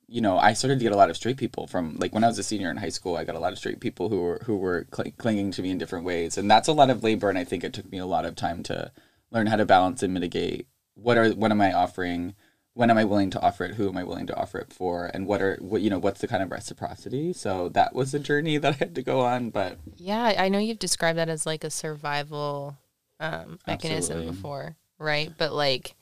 you 0.08 0.22
know, 0.22 0.38
I 0.38 0.54
started 0.54 0.80
to 0.80 0.84
get 0.84 0.92
a 0.92 0.98
lot 0.98 1.10
of 1.10 1.16
straight 1.18 1.38
people 1.38 1.68
from 1.68 1.96
like 1.98 2.14
when 2.14 2.24
I 2.24 2.28
was 2.28 2.40
a 2.40 2.44
senior 2.44 2.70
in 2.70 2.78
high 2.78 2.90
school. 2.90 3.16
I 3.16 3.24
got 3.24 3.36
a 3.36 3.40
lot 3.40 3.54
of 3.54 3.58
straight 3.60 3.80
people 3.80 4.10
who 4.10 4.22
were 4.22 4.42
who 4.46 4.58
were 4.58 4.88
cl- 4.94 5.12
clinging 5.18 5.52
to 5.52 5.62
me 5.62 5.72
in 5.72 5.78
different 5.78 6.06
ways, 6.06 6.38
and 6.38 6.50
that's 6.50 6.68
a 6.68 6.74
lot 6.74 6.90
of 6.90 7.04
labor. 7.04 7.30
And 7.30 7.38
I 7.38 7.44
think 7.44 7.64
it 7.64 7.74
took 7.74 7.92
me 7.92 7.98
a 7.98 8.06
lot 8.06 8.26
of 8.26 8.36
time 8.36 8.64
to 8.64 8.92
learn 9.32 9.48
how 9.48 9.56
to 9.56 9.66
balance 9.66 10.04
and 10.04 10.14
mitigate. 10.14 10.68
What 10.94 11.18
are 11.18 11.30
what 11.32 11.52
am 11.52 11.62
I 11.62 11.74
offering? 11.74 12.36
When 12.74 12.90
am 12.90 12.98
I 12.98 13.06
willing 13.06 13.30
to 13.32 13.42
offer 13.42 13.64
it? 13.64 13.76
Who 13.76 13.88
am 13.88 13.98
I 13.98 14.04
willing 14.04 14.28
to 14.28 14.36
offer 14.36 14.60
it 14.60 14.74
for? 14.74 15.10
And 15.14 15.26
what 15.26 15.42
are 15.42 15.58
what 15.62 15.82
you 15.82 15.90
know? 15.90 16.00
What's 16.00 16.22
the 16.22 16.28
kind 16.28 16.44
of 16.44 16.52
reciprocity? 16.52 17.34
So 17.34 17.70
that 17.70 17.96
was 17.96 18.14
a 18.14 18.20
journey 18.20 18.58
that 18.60 18.74
I 18.74 18.78
had 18.78 18.96
to 18.96 19.02
go 19.02 19.22
on. 19.22 19.50
But 19.50 19.80
Yeah, 19.96 20.36
I 20.38 20.50
know 20.50 20.60
you've 20.60 20.80
described 20.80 21.18
that 21.18 21.30
as 21.30 21.46
like 21.46 21.64
a 21.64 21.70
survival 21.70 22.78
um, 23.20 23.60
mechanism 23.66 24.18
Absolutely. 24.18 24.32
before, 24.32 24.76
right? 25.00 25.34
But 25.38 25.54
like, 25.54 25.96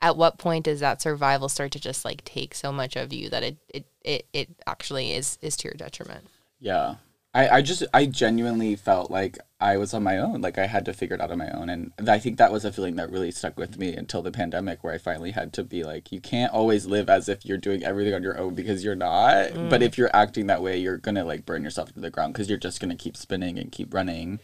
at 0.00 0.16
what 0.16 0.38
point 0.38 0.64
does 0.64 0.80
that 0.80 1.02
survival 1.02 1.48
start 1.48 1.72
to 1.72 1.80
just 1.80 2.04
like 2.04 2.24
take 2.24 2.54
so 2.54 2.72
much 2.72 2.96
of 2.96 3.12
you 3.12 3.28
that 3.30 3.42
it 3.42 3.56
it 3.68 3.86
it, 4.04 4.26
it 4.32 4.48
actually 4.66 5.12
is 5.12 5.38
is 5.42 5.56
to 5.58 5.68
your 5.68 5.74
detriment? 5.74 6.26
Yeah. 6.60 6.96
I, 7.34 7.48
I 7.58 7.62
just 7.62 7.84
I 7.92 8.06
genuinely 8.06 8.74
felt 8.74 9.10
like 9.10 9.38
I 9.60 9.76
was 9.76 9.92
on 9.92 10.02
my 10.02 10.18
own. 10.18 10.40
Like 10.40 10.56
I 10.56 10.66
had 10.66 10.84
to 10.86 10.94
figure 10.94 11.14
it 11.14 11.20
out 11.20 11.30
on 11.30 11.38
my 11.38 11.50
own. 11.50 11.68
And 11.68 11.92
I 12.08 12.18
think 12.18 12.38
that 12.38 12.50
was 12.50 12.64
a 12.64 12.72
feeling 12.72 12.96
that 12.96 13.10
really 13.10 13.30
stuck 13.30 13.58
with 13.58 13.78
me 13.78 13.94
until 13.94 14.22
the 14.22 14.30
pandemic 14.30 14.82
where 14.82 14.94
I 14.94 14.98
finally 14.98 15.32
had 15.32 15.52
to 15.54 15.62
be 15.64 15.84
like, 15.84 16.10
you 16.10 16.20
can't 16.20 16.52
always 16.52 16.86
live 16.86 17.10
as 17.10 17.28
if 17.28 17.44
you're 17.44 17.58
doing 17.58 17.84
everything 17.84 18.14
on 18.14 18.22
your 18.22 18.38
own 18.38 18.54
because 18.54 18.82
you're 18.82 18.94
not. 18.94 19.50
Mm. 19.50 19.68
But 19.68 19.82
if 19.82 19.98
you're 19.98 20.14
acting 20.14 20.46
that 20.46 20.62
way, 20.62 20.78
you're 20.78 20.96
gonna 20.96 21.24
like 21.24 21.44
burn 21.44 21.62
yourself 21.62 21.92
to 21.92 22.00
the 22.00 22.10
ground 22.10 22.32
because 22.32 22.48
you're 22.48 22.58
just 22.58 22.80
gonna 22.80 22.96
keep 22.96 23.16
spinning 23.16 23.58
and 23.58 23.70
keep 23.70 23.92
running 23.92 24.40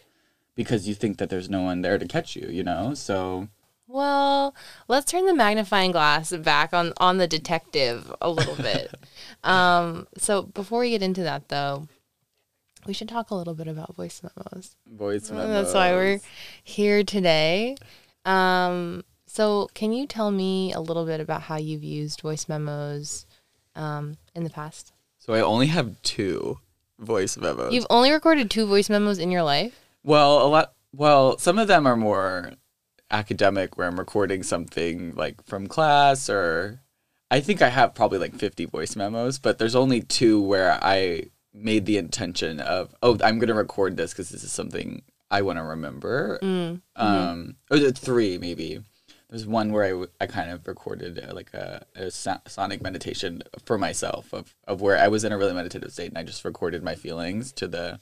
because 0.54 0.87
you 0.87 0.94
think 0.94 1.18
that 1.18 1.30
there's 1.30 1.50
no 1.50 1.62
one 1.62 1.80
there 1.80 1.99
to 1.99 2.06
catch 2.06 2.37
you, 2.37 2.49
you 2.49 2.62
know? 2.62 2.92
So 2.94 3.49
Well, 3.94 4.56
let's 4.88 5.08
turn 5.08 5.24
the 5.24 5.32
magnifying 5.32 5.92
glass 5.92 6.32
back 6.32 6.74
on 6.74 6.92
on 6.96 7.18
the 7.18 7.28
detective 7.28 8.12
a 8.20 8.28
little 8.28 8.56
bit. 8.56 8.92
um, 9.44 10.08
so 10.18 10.42
before 10.42 10.80
we 10.80 10.90
get 10.90 11.00
into 11.00 11.22
that, 11.22 11.48
though, 11.48 11.86
we 12.86 12.92
should 12.92 13.08
talk 13.08 13.30
a 13.30 13.36
little 13.36 13.54
bit 13.54 13.68
about 13.68 13.94
voice 13.94 14.20
memos. 14.20 14.74
voice 14.84 15.30
memos. 15.30 15.48
That's 15.48 15.74
why 15.74 15.92
we're 15.92 16.20
here 16.64 17.04
today. 17.04 17.76
Um, 18.24 19.04
so 19.28 19.68
can 19.74 19.92
you 19.92 20.08
tell 20.08 20.32
me 20.32 20.72
a 20.72 20.80
little 20.80 21.06
bit 21.06 21.20
about 21.20 21.42
how 21.42 21.56
you've 21.58 21.84
used 21.84 22.20
voice 22.20 22.48
memos 22.48 23.26
um, 23.76 24.16
in 24.34 24.42
the 24.42 24.50
past? 24.50 24.92
So 25.20 25.34
I 25.34 25.40
only 25.40 25.68
have 25.68 26.02
two 26.02 26.58
voice 26.98 27.36
memos. 27.36 27.72
You've 27.72 27.86
only 27.90 28.10
recorded 28.10 28.50
two 28.50 28.66
voice 28.66 28.90
memos 28.90 29.20
in 29.20 29.30
your 29.30 29.44
life. 29.44 29.78
Well, 30.02 30.44
a 30.44 30.48
lot. 30.48 30.72
Well, 30.92 31.38
some 31.38 31.60
of 31.60 31.68
them 31.68 31.86
are 31.86 31.96
more 31.96 32.54
academic, 33.11 33.76
where 33.76 33.87
I'm 33.87 33.99
recording 33.99 34.42
something 34.42 35.14
like 35.14 35.44
from 35.46 35.66
class, 35.66 36.28
or 36.28 36.80
I 37.30 37.40
think 37.40 37.62
I 37.62 37.68
have 37.68 37.94
probably 37.94 38.18
like 38.18 38.34
50 38.34 38.66
voice 38.66 38.96
memos, 38.96 39.38
but 39.38 39.58
there's 39.58 39.75
only 39.75 40.00
two 40.00 40.40
where 40.40 40.78
I 40.82 41.30
made 41.52 41.87
the 41.87 41.99
intention 41.99 42.61
of, 42.61 42.94
oh, 43.02 43.18
I'm 43.23 43.38
gonna 43.38 43.54
record 43.54 43.96
this 43.96 44.12
because 44.12 44.30
this 44.30 44.44
is 44.44 44.52
something 44.52 45.02
I 45.30 45.42
want 45.42 45.58
to 45.58 45.64
remember. 45.64 46.38
Mm. 46.42 46.80
Um, 46.96 47.56
or 47.70 47.78
three 47.90 48.38
maybe. 48.38 48.82
There's 49.28 49.46
one 49.46 49.73
where 49.73 49.84
I, 49.84 50.06
I 50.20 50.26
kind 50.26 50.50
of 50.50 50.66
recorded 50.68 51.18
uh, 51.18 51.34
like 51.34 51.52
a, 51.54 51.84
a 51.96 52.11
so- 52.11 52.40
sonic 52.46 52.82
meditation 52.82 53.42
for 53.64 53.78
myself 53.78 54.32
of, 54.32 54.54
of 54.68 54.80
where 54.80 54.96
I 54.96 55.08
was 55.08 55.25
in 55.25 55.32
a 55.32 55.38
really 55.38 55.54
meditative 55.54 55.92
state 55.92 56.11
and 56.11 56.18
I 56.18 56.23
just 56.23 56.44
recorded 56.44 56.84
my 56.84 56.94
feelings 56.94 57.52
to 57.54 57.66
the. 57.66 58.00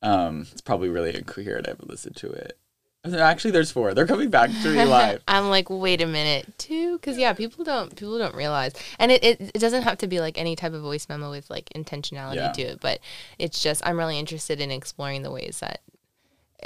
Um, 0.00 0.46
it's 0.52 0.60
probably 0.60 0.88
really 0.88 1.14
incoherent. 1.14 1.66
I 1.66 1.72
haven't 1.72 1.90
listened 1.90 2.16
to 2.16 2.30
it. 2.30 2.56
Actually, 3.04 3.52
there's 3.52 3.70
four. 3.70 3.94
They're 3.94 4.06
coming 4.06 4.28
back 4.28 4.50
to 4.62 4.68
me 4.74 4.84
live. 4.84 5.22
I'm 5.28 5.48
like, 5.48 5.70
wait 5.70 6.02
a 6.02 6.06
minute, 6.06 6.52
two? 6.58 6.98
Because 6.98 7.16
yeah, 7.16 7.32
people 7.32 7.64
don't 7.64 7.94
people 7.94 8.18
don't 8.18 8.34
realize, 8.34 8.72
and 8.98 9.12
it, 9.12 9.22
it 9.24 9.40
it 9.54 9.58
doesn't 9.60 9.82
have 9.82 9.98
to 9.98 10.06
be 10.08 10.20
like 10.20 10.36
any 10.36 10.56
type 10.56 10.72
of 10.72 10.82
voice 10.82 11.08
memo 11.08 11.30
with 11.30 11.48
like 11.48 11.68
intentionality 11.74 12.34
Yeah. 12.36 12.52
to 12.52 12.62
it, 12.62 12.80
but 12.80 12.98
it's 13.38 13.62
just 13.62 13.86
I'm 13.86 13.96
really 13.96 14.18
interested 14.18 14.60
in 14.60 14.70
exploring 14.70 15.22
the 15.22 15.30
ways 15.30 15.60
that 15.60 15.80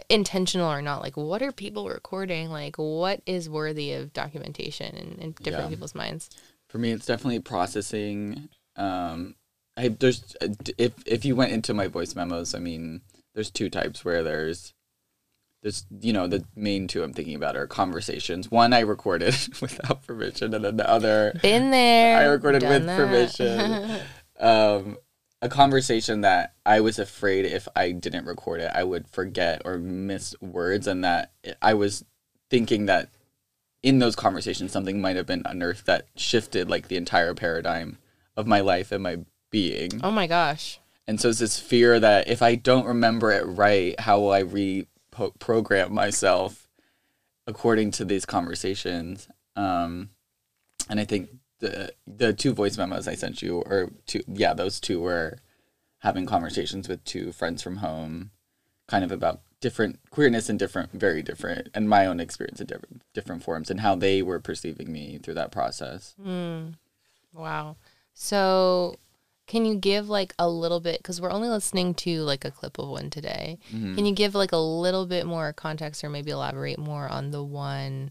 intentional 0.09 0.73
or 0.73 0.81
not 0.81 1.03
like 1.03 1.19
what 1.19 1.43
are 1.43 1.53
people 1.53 1.87
recording 1.87 2.49
like 2.49 2.77
what 2.77 3.21
is 3.27 3.51
worthy 3.51 3.93
of 3.93 4.11
documentation 4.15 4.97
in, 4.97 5.19
in 5.21 5.33
different 5.43 5.65
Yeah. 5.67 5.69
people's 5.69 5.95
minds 5.95 6.31
For 6.71 6.79
me, 6.79 6.93
it's 6.93 7.05
definitely 7.05 7.41
processing. 7.41 8.49
Um, 8.75 9.35
I 9.77 9.89
there's 9.89 10.35
if 10.79 10.95
if 11.05 11.27
you 11.27 11.37
went 11.37 11.53
into 11.53 11.75
my 11.75 11.89
voice 11.89 12.15
memos, 12.15 12.55
I 12.55 12.59
mean, 12.59 13.03
there's 13.35 13.51
two 13.51 13.69
types 13.69 14.03
where 14.03 14.23
there's 14.23 14.73
there's 15.63 15.87
you 16.01 16.13
know 16.13 16.27
the 16.27 16.45
main 16.57 16.89
two 16.89 17.03
I'm 17.03 17.13
thinking 17.13 17.35
about 17.35 17.57
are 17.57 17.67
conversations. 17.67 18.51
One 18.51 18.73
I 18.73 18.81
recorded 18.81 19.35
without 19.61 20.07
permission, 20.07 20.53
and 20.55 20.65
then 20.65 20.77
the 20.77 20.89
other 20.89 21.39
been 21.43 21.71
there 21.71 22.19
I 22.19 22.25
recorded 22.25 22.63
with 22.63 22.87
that. 22.87 22.97
permission. 22.97 24.01
um, 24.41 24.99
a 25.41 25.49
conversation 25.49 26.21
that 26.21 26.55
I 26.65 26.81
was 26.81 26.99
afraid 27.01 27.45
if 27.47 27.67
I 27.75 27.91
didn't 27.91 28.27
record 28.27 28.61
it, 28.61 28.71
I 28.73 28.85
would 28.85 29.09
forget 29.09 29.63
or 29.65 29.79
miss 29.79 30.35
words, 30.41 30.87
and 30.87 31.03
that 31.05 31.33
I 31.61 31.75
was 31.75 32.05
thinking 32.51 32.87
that 32.87 33.09
in 33.83 33.99
those 33.99 34.15
conversations 34.15 34.71
something 34.71 35.01
might 35.01 35.17
have 35.17 35.27
been 35.27 35.43
unearthed 35.45 35.87
that 35.87 36.07
shifted 36.15 36.71
like 36.71 36.89
the 36.89 36.97
entire 36.97 37.35
paradigm 37.35 37.99
of 38.37 38.47
my 38.47 38.61
life 38.61 38.93
and 38.93 39.03
my 39.03 39.19
being. 39.51 40.01
oh 40.03 40.11
my 40.11 40.27
gosh 40.27 40.79
And 41.09 41.21
so 41.21 41.29
it's 41.31 41.41
this 41.41 41.59
fear 41.59 41.99
that 41.99 42.29
if 42.29 42.43
I 42.43 42.55
don't 42.55 42.87
remember 42.87 43.33
it 43.33 43.45
right, 43.45 43.99
how 43.99 44.21
will 44.21 44.31
I 44.33 44.41
reprogram 45.31 45.91
myself 45.91 46.69
according 47.47 47.91
to 47.93 48.05
these 48.05 48.25
conversations? 48.25 49.29
Um, 49.57 50.11
and 50.89 51.01
I 51.01 51.05
think 51.05 51.31
the 51.61 51.93
the 52.07 52.33
two 52.33 52.53
voice 52.53 52.77
memos 52.77 53.09
I 53.09 53.15
sent 53.15 53.43
you, 53.43 53.59
or 53.59 53.91
two, 54.07 54.23
yeah, 54.27 54.55
those 54.55 54.81
two 54.81 55.01
were 55.01 55.39
having 56.01 56.27
conversations 56.27 56.89
with 56.89 57.05
two 57.05 57.33
friends 57.33 57.63
from 57.63 57.77
home, 57.77 58.31
kind 58.89 59.05
of 59.05 59.13
about 59.13 59.41
different 59.61 60.01
queerness 60.11 60.49
and 60.49 60.59
different, 60.59 60.93
very 60.93 61.23
different, 61.23 61.69
and 61.73 61.89
my 61.89 62.05
own 62.05 62.19
experience 62.21 62.61
in 62.61 62.67
different 62.67 63.03
different 63.15 63.43
forms 63.43 63.71
and 63.71 63.81
how 63.81 63.95
they 63.95 64.21
were 64.23 64.41
perceiving 64.41 64.93
me 64.93 65.19
through 65.23 65.35
that 65.35 65.53
process. 65.53 66.15
Wow. 67.33 67.77
So, 68.15 68.97
can 69.47 69.65
you 69.65 69.75
give 69.75 70.09
like 70.09 70.35
a 70.39 70.49
little 70.49 70.81
bit 70.81 70.99
because 70.99 71.21
we're 71.21 71.31
only 71.31 71.49
listening 71.49 71.95
to 71.95 72.23
like 72.23 72.45
a 72.45 72.51
clip 72.51 72.79
of 72.79 72.89
one 72.89 73.11
today. 73.11 73.59
Can 73.71 74.07
you 74.07 74.15
give 74.15 74.35
like 74.35 74.53
a 74.53 74.57
little 74.57 75.07
bit 75.07 75.27
more 75.27 75.53
context 75.53 76.05
or 76.05 76.11
maybe 76.11 76.31
elaborate 76.31 76.79
more 76.79 77.09
on 77.09 77.31
the 77.31 77.43
one 77.43 78.11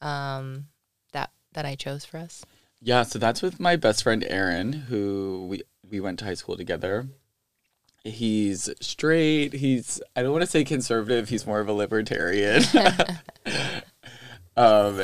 um 0.00 0.66
that 1.12 1.30
that 1.52 1.64
I 1.64 1.74
chose 1.74 2.04
for 2.04 2.18
us? 2.18 2.44
Yeah, 2.80 3.04
so 3.04 3.18
that's 3.18 3.42
with 3.42 3.60
my 3.60 3.76
best 3.76 4.02
friend 4.02 4.24
Aaron, 4.28 4.72
who 4.72 5.46
we 5.48 5.62
we 5.88 6.00
went 6.00 6.18
to 6.20 6.24
high 6.24 6.34
school 6.34 6.56
together. 6.56 7.06
He's 8.04 8.68
straight. 8.80 9.52
He's 9.52 10.00
I 10.16 10.22
don't 10.22 10.32
want 10.32 10.42
to 10.42 10.50
say 10.50 10.64
conservative. 10.64 11.28
He's 11.28 11.46
more 11.46 11.60
of 11.60 11.68
a 11.68 11.72
libertarian. 11.72 12.64
um, 14.56 15.00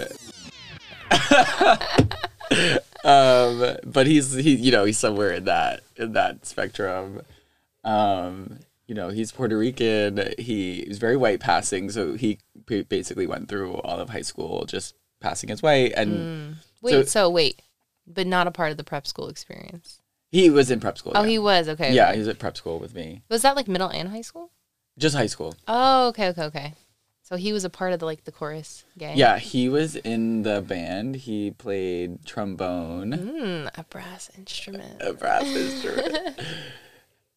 um, 3.08 3.76
but 3.84 4.06
he's 4.06 4.34
he 4.34 4.54
you 4.54 4.70
know 4.70 4.84
he's 4.84 4.98
somewhere 4.98 5.32
in 5.32 5.44
that 5.44 5.80
in 5.96 6.12
that 6.12 6.44
spectrum. 6.46 7.22
Um, 7.84 8.58
you 8.86 8.94
know 8.94 9.08
he's 9.08 9.32
Puerto 9.32 9.56
Rican. 9.56 10.34
He 10.38 10.84
was 10.88 10.98
very 10.98 11.16
white 11.16 11.40
passing, 11.40 11.90
so 11.90 12.14
he 12.14 12.38
ba- 12.66 12.84
basically 12.84 13.26
went 13.26 13.48
through 13.48 13.74
all 13.74 13.98
of 13.98 14.10
high 14.10 14.22
school 14.22 14.64
just 14.66 14.94
passing 15.20 15.50
as 15.50 15.62
white 15.62 15.92
and. 15.96 16.56
Wait, 16.80 17.08
so, 17.08 17.28
wait, 17.28 17.60
but 18.06 18.24
not 18.24 18.46
a 18.46 18.52
part 18.52 18.70
of 18.70 18.76
the 18.76 18.84
prep 18.84 19.04
school 19.04 19.28
experience. 19.28 20.00
He 20.30 20.48
was 20.50 20.70
in 20.70 20.78
prep 20.78 20.98
school. 20.98 21.12
Oh, 21.14 21.22
yeah. 21.22 21.28
he 21.28 21.38
was 21.38 21.68
okay. 21.68 21.92
yeah, 21.92 22.04
okay. 22.04 22.14
he 22.14 22.18
was 22.20 22.28
at 22.28 22.38
prep 22.38 22.56
school 22.56 22.78
with 22.78 22.94
me. 22.94 23.22
was 23.28 23.42
that 23.42 23.56
like 23.56 23.66
middle 23.66 23.88
and 23.88 24.10
high 24.10 24.20
school? 24.20 24.50
Just 24.98 25.16
high 25.16 25.26
school. 25.26 25.54
Oh, 25.66 26.08
okay, 26.08 26.28
okay, 26.28 26.42
okay. 26.44 26.74
So 27.28 27.36
he 27.36 27.52
was 27.52 27.62
a 27.66 27.68
part 27.68 27.92
of 27.92 27.98
the 27.98 28.06
like 28.06 28.24
the 28.24 28.32
chorus 28.32 28.84
gang. 28.96 29.18
Yeah, 29.18 29.36
he 29.38 29.68
was 29.68 29.96
in 29.96 30.44
the 30.44 30.62
band. 30.62 31.14
He 31.16 31.50
played 31.50 32.24
trombone, 32.24 33.10
Mm, 33.12 33.70
a 33.78 33.84
brass 33.84 34.30
instrument. 34.38 35.02
a 35.02 35.12
brass 35.12 35.42
instrument. 35.46 36.40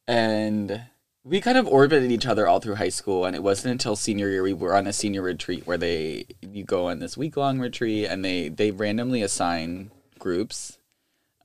and 0.08 0.84
we 1.26 1.42
kind 1.42 1.58
of 1.58 1.68
orbited 1.68 2.10
each 2.10 2.26
other 2.26 2.48
all 2.48 2.62
through 2.62 2.76
high 2.76 2.90
school 2.90 3.26
and 3.26 3.36
it 3.36 3.44
wasn't 3.44 3.72
until 3.72 3.96
senior 3.98 4.30
year 4.30 4.42
we 4.44 4.54
were 4.54 4.74
on 4.76 4.88
a 4.88 4.94
senior 4.94 5.22
retreat 5.22 5.68
where 5.68 5.78
they 5.78 6.26
you 6.42 6.64
go 6.64 6.88
on 6.88 7.00
this 7.00 7.18
week 7.18 7.36
long 7.38 7.60
retreat 7.60 8.06
and 8.06 8.24
they 8.26 8.48
they 8.48 8.72
randomly 8.72 9.22
assign 9.22 9.92
groups 10.20 10.78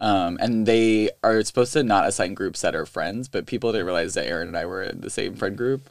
um, 0.01 0.39
and 0.41 0.67
they 0.67 1.11
are 1.25 1.43
supposed 1.43 1.73
to 1.73 1.83
not 1.83 2.07
assign 2.07 2.33
groups 2.35 2.61
that 2.63 2.75
are 2.77 2.87
friends 2.87 3.29
but 3.29 3.45
people 3.47 3.73
didn't 3.73 3.87
realize 3.87 4.15
that 4.15 4.27
aaron 4.27 4.49
and 4.49 4.57
i 4.57 4.65
were 4.65 4.83
in 4.83 5.01
the 5.03 5.11
same 5.11 5.35
friend 5.35 5.57
group 5.59 5.91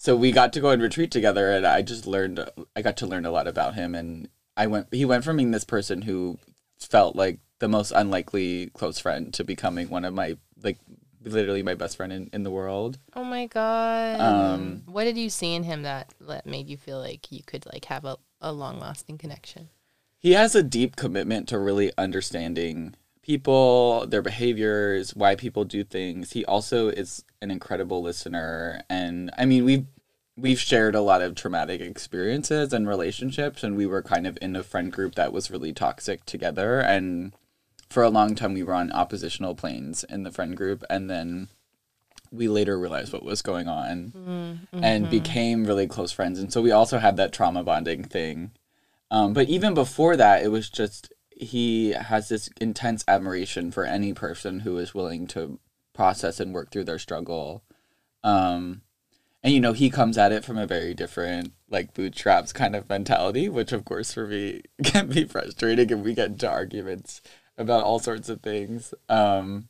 so 0.00 0.16
we 0.16 0.32
got 0.32 0.50
to 0.54 0.60
go 0.60 0.70
and 0.70 0.80
retreat 0.82 1.10
together 1.10 1.52
and 1.52 1.66
i 1.66 1.82
just 1.82 2.06
learned 2.06 2.44
i 2.74 2.82
got 2.82 2.96
to 2.96 3.06
learn 3.06 3.26
a 3.26 3.30
lot 3.30 3.46
about 3.46 3.74
him 3.74 3.94
and 3.94 4.28
i 4.56 4.66
went 4.66 4.88
he 4.90 5.04
went 5.04 5.22
from 5.22 5.36
being 5.36 5.50
this 5.50 5.64
person 5.64 6.02
who 6.02 6.38
felt 6.78 7.14
like 7.14 7.38
the 7.58 7.68
most 7.68 7.92
unlikely 7.92 8.70
close 8.74 8.98
friend 8.98 9.34
to 9.34 9.44
becoming 9.44 9.88
one 9.90 10.04
of 10.04 10.14
my 10.14 10.36
like 10.62 10.78
literally 11.22 11.62
my 11.62 11.74
best 11.74 11.98
friend 11.98 12.12
in, 12.12 12.30
in 12.32 12.42
the 12.44 12.50
world 12.50 12.98
Oh 13.14 13.24
my 13.24 13.46
god. 13.46 14.18
Um, 14.20 14.82
what 14.86 15.04
did 15.04 15.18
you 15.18 15.28
see 15.28 15.54
in 15.54 15.64
him 15.64 15.82
that 15.82 16.14
that 16.22 16.46
made 16.46 16.70
you 16.70 16.78
feel 16.78 16.98
like 16.98 17.30
you 17.30 17.42
could 17.44 17.66
like 17.70 17.84
have 17.84 18.06
a, 18.06 18.16
a 18.40 18.52
long 18.52 18.80
lasting 18.80 19.18
connection? 19.18 19.68
he 20.18 20.32
has 20.32 20.54
a 20.54 20.62
deep 20.62 20.96
commitment 20.96 21.48
to 21.48 21.58
really 21.58 21.92
understanding 21.98 22.94
people, 23.30 24.08
their 24.08 24.22
behaviors, 24.22 25.14
why 25.14 25.36
people 25.36 25.64
do 25.64 25.84
things. 25.84 26.32
He 26.32 26.44
also 26.46 26.88
is 26.88 27.24
an 27.40 27.48
incredible 27.48 28.02
listener. 28.02 28.82
And 28.90 29.30
I 29.38 29.44
mean 29.44 29.64
we've 29.64 29.86
we've 30.36 30.58
shared 30.58 30.96
a 30.96 31.00
lot 31.00 31.22
of 31.22 31.36
traumatic 31.36 31.80
experiences 31.80 32.72
and 32.72 32.88
relationships 32.88 33.62
and 33.62 33.76
we 33.76 33.86
were 33.86 34.02
kind 34.02 34.26
of 34.26 34.36
in 34.42 34.56
a 34.56 34.64
friend 34.64 34.90
group 34.90 35.14
that 35.14 35.32
was 35.32 35.48
really 35.48 35.72
toxic 35.72 36.24
together. 36.24 36.80
And 36.80 37.32
for 37.88 38.02
a 38.02 38.10
long 38.10 38.34
time 38.34 38.52
we 38.52 38.64
were 38.64 38.74
on 38.74 38.90
oppositional 38.90 39.54
planes 39.54 40.02
in 40.02 40.24
the 40.24 40.32
friend 40.32 40.56
group. 40.56 40.82
And 40.90 41.08
then 41.08 41.46
we 42.32 42.48
later 42.48 42.76
realized 42.80 43.12
what 43.12 43.24
was 43.24 43.42
going 43.42 43.68
on 43.68 44.66
and 44.72 45.08
became 45.08 45.66
really 45.66 45.86
close 45.86 46.10
friends. 46.10 46.40
And 46.40 46.52
so 46.52 46.60
we 46.60 46.72
also 46.72 46.98
had 46.98 47.16
that 47.18 47.32
trauma 47.32 47.62
bonding 47.62 48.02
thing. 48.02 48.50
Um, 49.12 49.34
but 49.34 49.48
even 49.48 49.72
before 49.74 50.16
that, 50.16 50.42
it 50.42 50.48
was 50.48 50.68
just 50.68 51.12
he 51.40 51.92
has 51.92 52.28
this 52.28 52.50
intense 52.60 53.02
admiration 53.08 53.70
for 53.70 53.84
any 53.84 54.12
person 54.12 54.60
who 54.60 54.76
is 54.76 54.94
willing 54.94 55.26
to 55.28 55.58
process 55.94 56.38
and 56.38 56.52
work 56.52 56.70
through 56.70 56.84
their 56.84 56.98
struggle. 56.98 57.62
Um, 58.22 58.82
and 59.42 59.54
you 59.54 59.60
know, 59.60 59.72
he 59.72 59.88
comes 59.88 60.18
at 60.18 60.32
it 60.32 60.44
from 60.44 60.58
a 60.58 60.66
very 60.66 60.92
different, 60.92 61.52
like 61.70 61.94
bootstraps 61.94 62.52
kind 62.52 62.76
of 62.76 62.88
mentality, 62.88 63.48
which 63.48 63.72
of 63.72 63.86
course 63.86 64.12
for 64.12 64.26
me 64.26 64.62
can 64.84 65.08
be 65.08 65.24
frustrating, 65.24 65.90
and 65.90 66.04
we 66.04 66.14
get 66.14 66.28
into 66.28 66.48
arguments 66.48 67.22
about 67.56 67.84
all 67.84 67.98
sorts 67.98 68.28
of 68.28 68.42
things. 68.42 68.92
Um, 69.08 69.68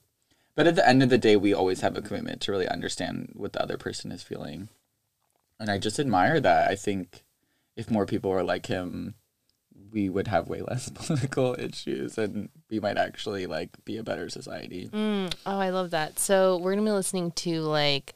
but 0.56 0.66
at 0.66 0.74
the 0.74 0.88
end 0.88 1.02
of 1.02 1.08
the 1.08 1.18
day, 1.18 1.36
we 1.36 1.54
always 1.54 1.82
have 1.82 1.96
a 1.96 2.02
commitment 2.02 2.40
to 2.42 2.52
really 2.52 2.68
understand 2.68 3.32
what 3.34 3.52
the 3.52 3.62
other 3.62 3.78
person 3.78 4.10
is 4.10 4.24
feeling. 4.24 4.68
And 5.60 5.70
I 5.70 5.78
just 5.78 6.00
admire 6.00 6.40
that. 6.40 6.70
I 6.70 6.74
think 6.74 7.22
if 7.76 7.90
more 7.90 8.06
people 8.06 8.30
were 8.30 8.42
like 8.42 8.66
him, 8.66 9.14
we 9.92 10.08
would 10.08 10.28
have 10.28 10.48
way 10.48 10.62
less 10.62 10.88
political 10.94 11.54
issues 11.58 12.16
and 12.18 12.48
we 12.70 12.80
might 12.80 12.96
actually 12.98 13.46
like 13.46 13.70
be 13.84 13.96
a 13.96 14.02
better 14.02 14.28
society. 14.28 14.88
Mm, 14.92 15.32
oh, 15.46 15.58
I 15.58 15.70
love 15.70 15.90
that. 15.90 16.18
So 16.18 16.58
we're 16.58 16.74
gonna 16.74 16.86
be 16.86 16.92
listening 16.92 17.32
to 17.32 17.60
like 17.62 18.14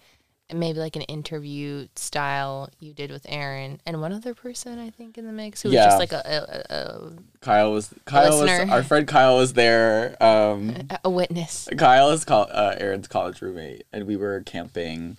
maybe 0.53 0.79
like 0.79 0.95
an 0.95 1.03
interview 1.03 1.89
style 1.97 2.69
you 2.79 2.93
did 2.93 3.11
with 3.11 3.25
Aaron 3.29 3.81
and 3.87 4.01
one 4.01 4.13
other 4.13 4.35
person 4.35 4.79
I 4.79 4.91
think 4.91 5.17
in 5.17 5.27
the 5.27 5.33
mix 5.33 5.63
who 5.63 5.71
Yeah. 5.71 5.87
was 5.87 5.95
just 5.95 5.99
like 5.99 6.13
a 6.13 6.23
a, 6.71 6.75
a, 6.75 7.13
Kyle 7.41 7.73
was 7.73 7.93
Kyle 8.05 8.41
was 8.41 8.51
our 8.71 8.83
friend 8.83 9.09
Kyle 9.09 9.37
was 9.37 9.55
there. 9.55 10.23
Um, 10.23 10.77
a, 10.91 11.01
a 11.05 11.11
witness. 11.11 11.69
Kyle 11.79 12.11
is 12.11 12.25
col- 12.25 12.49
uh, 12.51 12.75
Aaron's 12.79 13.09
college 13.09 13.41
roommate, 13.43 13.85
and 13.93 14.07
we 14.07 14.17
were 14.17 14.43
camping 14.43 15.17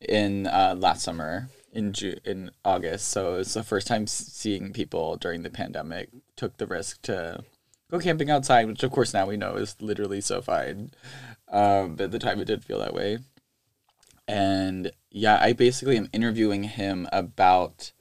in 0.00 0.46
uh, 0.46 0.74
last 0.76 1.02
summer 1.02 1.48
in 1.76 1.92
Ju- 1.92 2.18
in 2.24 2.50
August. 2.64 3.08
So 3.08 3.34
it 3.34 3.38
was 3.38 3.54
the 3.54 3.62
first 3.62 3.86
time 3.86 4.06
seeing 4.06 4.72
people 4.72 5.16
during 5.16 5.42
the 5.42 5.50
pandemic. 5.50 6.08
Took 6.34 6.56
the 6.56 6.66
risk 6.66 7.02
to 7.02 7.44
go 7.90 7.98
camping 8.00 8.30
outside, 8.30 8.66
which 8.66 8.82
of 8.82 8.90
course 8.90 9.12
now 9.12 9.26
we 9.26 9.36
know 9.36 9.56
is 9.56 9.76
literally 9.80 10.20
so 10.20 10.40
fine. 10.40 10.90
Um, 11.48 11.96
but 11.96 12.04
at 12.04 12.10
the 12.10 12.18
time, 12.18 12.40
it 12.40 12.46
did 12.46 12.64
feel 12.64 12.80
that 12.80 12.94
way. 12.94 13.18
And 14.26 14.90
yeah, 15.10 15.38
I 15.40 15.52
basically 15.52 15.96
am 15.96 16.08
interviewing 16.12 16.64
him 16.64 17.08
about. 17.12 17.92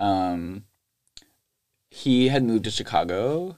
Um, 0.00 0.64
he 1.90 2.28
had 2.28 2.44
moved 2.44 2.64
to 2.64 2.70
Chicago 2.70 3.56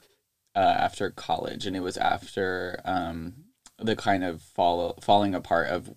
uh, 0.54 0.58
after 0.58 1.10
college, 1.10 1.66
and 1.66 1.76
it 1.76 1.80
was 1.80 1.96
after 1.96 2.80
um, 2.84 3.44
the 3.78 3.96
kind 3.96 4.22
of 4.24 4.42
fall 4.42 4.98
falling 5.00 5.34
apart 5.34 5.68
of 5.68 5.90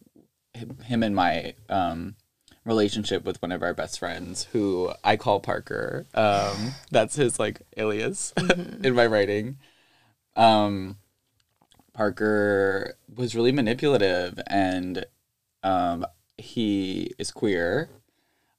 him 0.54 1.04
and 1.04 1.16
my 1.16 1.54
um, 1.70 2.16
relationship 2.66 3.24
with 3.24 3.42
one 3.42 3.52
of 3.52 3.64
our 3.64 3.74
best 3.74 4.00
friends, 4.00 4.48
who 4.52 4.92
I 5.04 5.18
call 5.18 5.40
Parker. 5.40 6.06
Um, 6.14 6.74
that's 6.92 7.16
his 7.16 7.40
like 7.40 7.62
alias 7.78 8.34
in 8.84 8.94
my 8.94 9.06
writing. 9.06 9.58
Um, 10.36 10.98
Parker 11.94 12.96
was 13.14 13.36
really 13.36 13.52
manipulative, 13.52 14.40
and 14.48 15.06
um, 15.64 16.06
he 16.38 17.12
is 17.18 17.32
queer. 17.32 17.90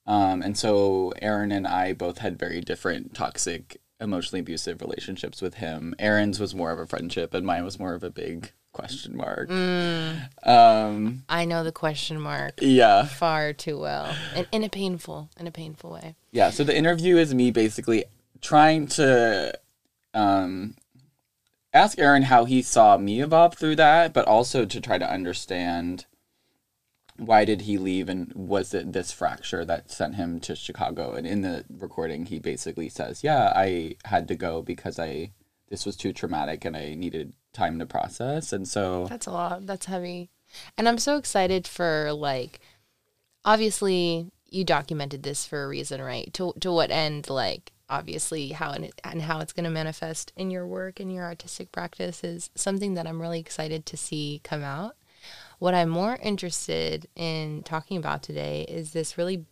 Um, 0.07 0.43
and 0.43 0.59
so 0.59 1.13
Aaron 1.23 1.53
and 1.53 1.67
I 1.67 1.93
both 1.93 2.19
had 2.19 2.39
very 2.39 2.61
different 2.61 3.15
toxic, 3.15 3.81
emotionally 4.01 4.41
abusive 4.41 4.81
relationships 4.81 5.41
with 5.41 5.55
him. 5.55 5.95
Aaron's 5.99 6.41
was 6.41 6.55
more 6.55 6.73
of 6.73 6.79
a 6.79 6.87
friendship, 6.87 7.33
and 7.33 7.47
mine 7.47 7.65
was 7.65 7.79
more 7.79 7.95
of 7.95 8.03
a 8.03 8.11
big 8.11 8.53
question 8.73 9.17
mark. 9.17 9.51
Um, 9.51 11.25
I 11.29 11.45
know 11.45 11.65
the 11.65 11.73
question 11.73 12.21
mark 12.21 12.55
yeah, 12.61 13.05
far 13.05 13.53
too 13.53 13.79
well, 13.79 14.15
and 14.35 14.47
in 14.53 14.65
a 14.65 14.69
painful, 14.69 15.31
in 15.39 15.47
a 15.47 15.51
painful 15.53 15.91
way. 15.91 16.15
yeah. 16.31 16.51
So 16.51 16.65
the 16.65 16.77
interview 16.77 17.17
is 17.17 17.35
me 17.35 17.51
basically 17.51 18.05
trying 18.41 18.87
to 18.89 19.59
um, 20.15 20.75
ask 21.73 21.99
Aaron 21.99 22.23
how 22.23 22.45
he 22.45 22.63
saw 22.63 22.97
me 22.97 23.21
evolve 23.21 23.55
through 23.55 23.77
that, 23.77 24.13
but 24.13 24.27
also 24.27 24.65
to 24.65 24.81
try 24.81 24.99
to 24.99 25.11
understand 25.11 26.07
why 27.17 27.45
did 27.45 27.63
he 27.63 27.79
leave 27.79 28.09
and 28.09 28.33
was 28.35 28.75
it 28.75 28.93
this 28.93 29.13
fracture 29.13 29.65
that 29.65 29.91
sent 29.91 30.17
him 30.17 30.41
to 30.41 30.57
Chicago? 30.57 31.13
And 31.13 31.27
in 31.27 31.43
the 31.43 31.65
recording, 31.71 32.27
he 32.27 32.39
basically 32.39 32.89
says, 32.89 33.23
"Yeah, 33.23 33.53
I 33.55 33.97
had 34.05 34.29
to 34.29 34.35
go 34.35 34.63
because 34.63 34.99
I 34.99 35.33
this 35.69 35.87
was 35.87 35.97
too 35.97 36.13
traumatic 36.13 36.65
and 36.65 36.77
I 36.77 36.95
needed 36.95 37.33
time 37.53 37.79
to 37.79 37.87
process." 37.87 38.53
And 38.53 38.67
so, 38.67 39.07
That's 39.09 39.27
a 39.27 39.31
lot. 39.31 39.67
That's 39.67 39.87
heavy. 39.87 40.31
And 40.77 40.89
I'm 40.89 40.99
so 40.99 41.17
excited 41.17 41.67
for 41.67 42.13
like 42.13 42.61
obviously 43.45 44.31
you 44.49 44.65
documented 44.65 45.23
this 45.23 45.47
for 45.47 45.65
a 45.65 45.69
reason, 45.69 46.01
right? 46.03 46.33
To 46.35 46.53
to 46.61 46.73
what 46.73 46.91
end 46.91 47.31
like 47.31 47.73
obviously 47.89 48.49
how 48.49 48.73
and, 48.73 48.91
and 49.05 49.23
how 49.23 49.41
it's 49.41 49.53
going 49.53 49.65
to 49.65 49.71
manifest 49.71 50.33
in 50.37 50.51
your 50.51 50.67
work 50.67 50.99
and 50.99 51.13
your 51.13 51.25
artistic 51.25 51.71
practice 51.73 52.25
is 52.25 52.51
something 52.55 52.95
that 52.95 53.07
I'm 53.07 53.21
really 53.21 53.41
excited 53.41 53.85
to 53.87 53.97
see 53.97 54.41
come 54.43 54.63
out. 54.63 54.97
What 55.59 55.75
I'm 55.75 55.91
more 55.91 56.19
interested 56.23 57.07
in 57.15 57.63
talking 57.63 57.99
about 57.99 58.23
today 58.23 58.67
is 58.69 58.93
this 58.93 59.19
really 59.19 59.45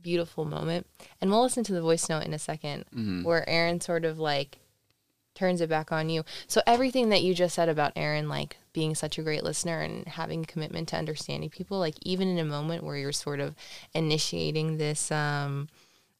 beautiful 0.00 0.44
moment. 0.44 0.86
And 1.20 1.30
we'll 1.30 1.42
listen 1.42 1.64
to 1.64 1.72
the 1.72 1.82
voice 1.82 2.08
note 2.08 2.24
in 2.24 2.32
a 2.32 2.38
2nd 2.38 2.84
mm-hmm. 2.84 3.22
where 3.24 3.46
Aaron 3.48 3.80
sort 3.80 4.04
of 4.04 4.18
like 4.18 4.58
turns 5.38 5.60
it 5.60 5.68
back 5.68 5.92
on 5.92 6.10
you. 6.10 6.24
So 6.48 6.60
everything 6.66 7.10
that 7.10 7.22
you 7.22 7.32
just 7.32 7.54
said 7.54 7.68
about 7.68 7.92
Aaron, 7.94 8.28
like 8.28 8.56
being 8.72 8.94
such 8.94 9.18
a 9.18 9.22
great 9.22 9.44
listener 9.44 9.80
and 9.80 10.06
having 10.06 10.42
a 10.42 10.46
commitment 10.46 10.88
to 10.88 10.96
understanding 10.96 11.48
people, 11.48 11.78
like 11.78 11.94
even 12.02 12.28
in 12.28 12.38
a 12.38 12.44
moment 12.44 12.82
where 12.82 12.96
you're 12.96 13.12
sort 13.12 13.40
of 13.40 13.54
initiating 13.94 14.78
this, 14.78 15.12
um, 15.12 15.68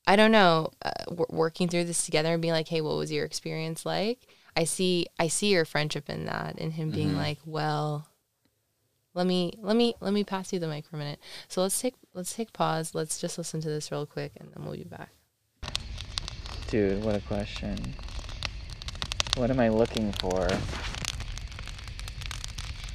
I 0.07 0.17
don't 0.17 0.33
know, 0.33 0.71
uh, 0.83 1.05
w- 1.07 1.27
working 1.31 1.69
through 1.69 1.85
this 1.85 2.05
together 2.05 2.33
and 2.33 2.41
being 2.41 2.55
like, 2.55 2.69
hey, 2.69 2.81
what 2.81 2.97
was 2.97 3.11
your 3.11 3.25
experience 3.25 3.85
like? 3.85 4.21
I 4.57 4.65
see, 4.65 5.07
I 5.19 5.29
see 5.29 5.53
your 5.53 5.65
friendship 5.65 6.09
in 6.09 6.25
that, 6.25 6.57
and 6.59 6.73
him 6.73 6.91
being 6.91 7.15
like, 7.15 7.39
well, 7.45 8.09
let 9.15 9.27
me, 9.27 9.53
let 9.61 9.77
me, 9.77 9.95
let 10.01 10.13
me 10.13 10.25
pass 10.25 10.53
you 10.53 10.59
the 10.59 10.67
mic 10.67 10.87
for 10.87 10.97
a 10.97 10.99
minute. 10.99 11.21
So 11.49 11.63
let's 11.63 11.81
take, 11.81 11.95
let's 12.15 12.35
take 12.35 12.53
pause. 12.53 12.95
Let's 12.95 13.21
just 13.21 13.39
listen 13.39 13.61
to 13.61 13.69
this 13.69 13.93
real 13.93 14.07
quick, 14.07 14.33
and 14.37 14.51
then 14.53 14.65
we'll 14.65 14.77
be 14.77 14.85
back. 14.85 15.11
Dude, 16.69 17.05
what 17.05 17.15
a 17.15 17.21
question. 17.21 17.95
What 19.39 19.53
am 19.53 19.61
I 19.61 19.69
looking 19.69 20.11
for? 20.15 20.49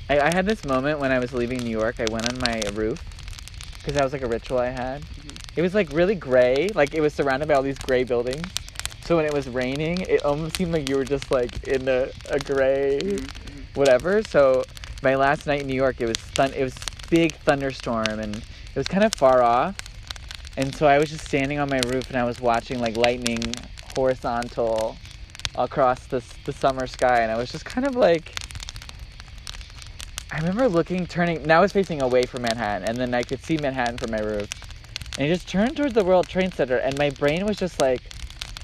I, 0.10 0.20
I 0.20 0.34
had 0.34 0.46
this 0.46 0.66
moment 0.66 1.00
when 1.00 1.10
I 1.10 1.20
was 1.20 1.32
leaving 1.32 1.60
New 1.60 1.70
York. 1.70 2.02
I 2.02 2.06
went 2.12 2.30
on 2.30 2.38
my 2.38 2.62
roof 2.74 3.02
because 3.78 3.94
that 3.94 4.04
was 4.04 4.12
like 4.12 4.24
a 4.24 4.28
ritual 4.28 4.58
I 4.58 4.68
had. 4.68 5.04
Mm-hmm. 5.04 5.38
It 5.56 5.62
was 5.62 5.74
like 5.74 5.94
really 5.94 6.16
gray, 6.16 6.68
like 6.76 6.94
it 6.94 7.00
was 7.00 7.14
surrounded 7.14 7.48
by 7.48 7.54
all 7.54 7.62
these 7.62 7.78
gray 7.78 8.04
buildings. 8.04 8.46
So 9.06 9.16
when 9.16 9.24
it 9.24 9.32
was 9.32 9.48
raining, 9.48 10.02
it 10.02 10.26
almost 10.26 10.58
seemed 10.58 10.74
like 10.74 10.90
you 10.90 10.98
were 10.98 11.06
just 11.06 11.32
like 11.32 11.64
in 11.64 11.88
a, 11.88 12.10
a 12.30 12.40
gray 12.40 13.00
mm-hmm. 13.02 13.80
whatever. 13.80 14.22
So 14.22 14.66
my 15.02 15.16
last 15.16 15.48
night 15.48 15.62
in 15.62 15.68
New 15.68 15.76
York, 15.76 16.02
it 16.02 16.08
was 16.08 16.18
thun- 16.18 16.54
it 16.54 16.64
was 16.66 16.76
big 17.10 17.36
thunderstorm 17.36 18.20
and 18.20 18.36
it 18.36 18.76
was 18.76 18.90
kind 18.90 19.06
of 19.06 19.16
far 19.16 19.42
off. 19.42 19.78
And 20.58 20.76
so 20.76 20.88
I 20.88 21.00
was 21.00 21.10
just 21.10 21.26
standing 21.26 21.60
on 21.60 21.70
my 21.70 21.80
roof 21.88 22.10
and 22.10 22.18
I 22.18 22.26
was 22.26 22.42
watching 22.42 22.80
like 22.80 22.98
lightning 22.98 23.56
horizontal 23.96 24.98
across 25.56 26.08
the, 26.08 26.24
the 26.46 26.54
summer 26.54 26.88
sky 26.88 27.20
and 27.20 27.32
I 27.32 27.38
was 27.38 27.52
just 27.52 27.66
kind 27.66 27.86
of 27.86 27.96
like 27.96 28.34
I 30.32 30.38
remember 30.40 30.68
looking 30.68 31.06
turning 31.06 31.44
now 31.44 31.60
I 31.60 31.62
was 31.62 31.72
facing 31.72 32.02
away 32.02 32.24
from 32.24 32.42
Manhattan 32.42 32.88
and 32.88 32.98
then 32.98 33.14
I 33.14 33.22
could 33.24 33.44
see 33.44 33.58
Manhattan 33.58 33.98
from 33.98 34.12
my 34.12 34.20
roof. 34.20 34.50
And 35.18 35.26
I 35.26 35.28
just 35.28 35.48
turned 35.48 35.78
towards 35.78 35.94
the 35.94 36.04
World 36.04 36.28
Trade 36.28 36.54
Center 36.56 36.78
and 36.78 36.98
my 36.98 37.12
brain 37.12 37.46
was 37.46 37.58
just 37.58 37.80
like 37.80 38.02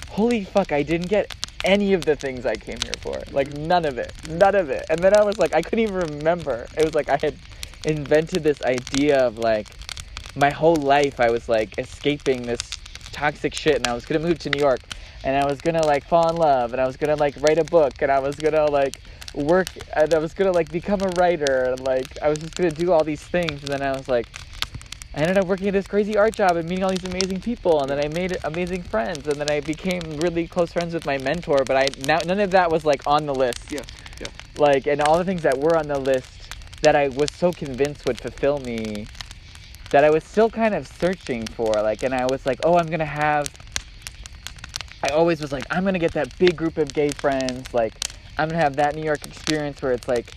holy 0.10 0.44
fuck 0.44 0.72
I 0.72 0.82
didn't 0.82 1.08
get 1.08 1.34
any 1.64 1.94
of 1.94 2.06
the 2.06 2.16
things 2.16 2.46
I 2.46 2.56
came 2.56 2.78
here 2.82 2.94
for. 3.02 3.22
Like 3.32 3.56
none 3.56 3.86
of 3.86 3.98
it. 3.98 4.12
None 4.28 4.56
of 4.56 4.70
it. 4.70 4.86
And 4.90 5.00
then 5.00 5.14
I 5.14 5.24
was 5.24 5.38
like 5.38 5.54
I 5.54 5.62
couldn't 5.62 5.80
even 5.84 5.96
remember. 5.96 6.66
It 6.76 6.84
was 6.84 6.96
like 6.96 7.10
I 7.10 7.18
had 7.22 7.36
invented 7.86 8.44
this 8.44 8.62
idea 8.64 9.20
of 9.20 9.38
like 9.38 9.68
my 10.36 10.50
whole 10.50 10.76
life 10.76 11.20
I 11.20 11.30
was 11.30 11.48
like 11.48 11.78
escaping 11.78 12.44
this 12.44 12.60
toxic 13.12 13.54
shit 13.54 13.76
and 13.76 13.88
I 13.88 13.94
was 13.94 14.06
gonna 14.06 14.26
move 14.26 14.40
to 14.40 14.50
New 14.50 14.60
York 14.60 14.80
and 15.24 15.36
I 15.36 15.46
was 15.46 15.60
gonna 15.62 15.86
like 15.86 16.06
fall 16.06 16.30
in 16.30 16.38
love 16.38 16.72
and 16.72 16.82
I 16.82 16.86
was 16.86 16.98
gonna 16.98 17.16
like 17.16 17.36
write 17.42 17.58
a 17.58 17.64
book 17.64 18.02
and 18.02 18.12
I 18.12 18.20
was 18.20 18.36
gonna 18.36 18.66
like 18.66 19.00
work 19.34 19.68
and 19.94 20.14
I 20.14 20.18
was 20.18 20.34
gonna 20.34 20.52
like 20.52 20.72
become 20.72 21.02
a 21.02 21.10
writer 21.10 21.66
and 21.66 21.80
like 21.82 22.18
I 22.22 22.30
was 22.30 22.40
just 22.40 22.56
gonna 22.56 22.72
do 22.72 22.92
all 22.92 23.04
these 23.04 23.22
things 23.22 23.62
and 23.64 23.72
then 23.72 23.82
I 23.82 23.92
was 23.92 24.08
like 24.08 24.28
I 25.14 25.22
ended 25.22 25.38
up 25.38 25.48
working 25.48 25.68
at 25.68 25.74
this 25.74 25.88
crazy 25.88 26.18
art 26.18 26.36
job 26.36 26.56
and 26.56 26.68
meeting 26.70 26.84
all 26.84 26.92
these 26.92 27.04
amazing 27.04 27.42
people 27.42 27.82
and 27.82 27.90
then 27.90 28.00
I 28.00 28.08
made 28.08 28.38
amazing 28.44 28.84
friends 28.84 29.28
and 29.28 29.40
then 29.40 29.50
I 29.50 29.60
became 29.60 30.02
really 30.18 30.48
close 30.48 30.72
friends 30.72 30.94
with 30.94 31.06
my 31.06 31.18
mentor 31.18 31.66
but 31.66 31.76
I 31.76 31.88
now 32.06 32.20
none 32.22 32.40
of 32.40 32.52
that 32.52 32.72
was 32.72 32.86
like 32.86 33.06
on 33.06 33.26
the 33.26 33.36
list 33.36 33.72
yeah, 33.72 33.82
yeah. 34.20 34.28
like 34.58 34.88
and 34.88 35.02
all 35.02 35.18
the 35.18 35.26
things 35.26 35.42
that 35.44 35.58
were 35.58 35.76
on 35.76 35.88
the 35.88 36.00
list 36.00 36.30
that 36.82 36.96
I 36.96 37.10
was 37.10 37.32
so 37.32 37.52
convinced 37.52 38.06
would 38.06 38.20
fulfill 38.20 38.60
me 38.60 39.08
that 39.90 40.04
I 40.04 40.10
was 40.12 40.24
still 40.24 40.50
kind 40.50 40.74
of 40.74 40.88
searching 40.88 41.46
for 41.46 41.82
like 41.82 42.04
and 42.04 42.14
I 42.14 42.26
was 42.26 42.46
like 42.46 42.60
oh 42.64 42.78
I'm 42.78 42.90
gonna 42.90 43.06
have 43.06 43.48
I 45.04 45.10
always 45.10 45.42
was 45.42 45.52
like 45.52 45.66
I'm 45.70 45.86
gonna 45.86 46.00
get 46.00 46.14
that 46.14 46.38
big 46.38 46.56
group 46.56 46.78
of 46.78 46.94
gay 46.94 47.10
friends 47.10 47.74
like 47.74 47.94
I'm 48.38 48.50
gonna 48.50 48.62
have 48.62 48.76
that 48.78 48.96
New 48.96 49.04
York 49.04 49.26
experience 49.26 49.82
where 49.82 49.92
it's 49.92 50.08
like 50.08 50.34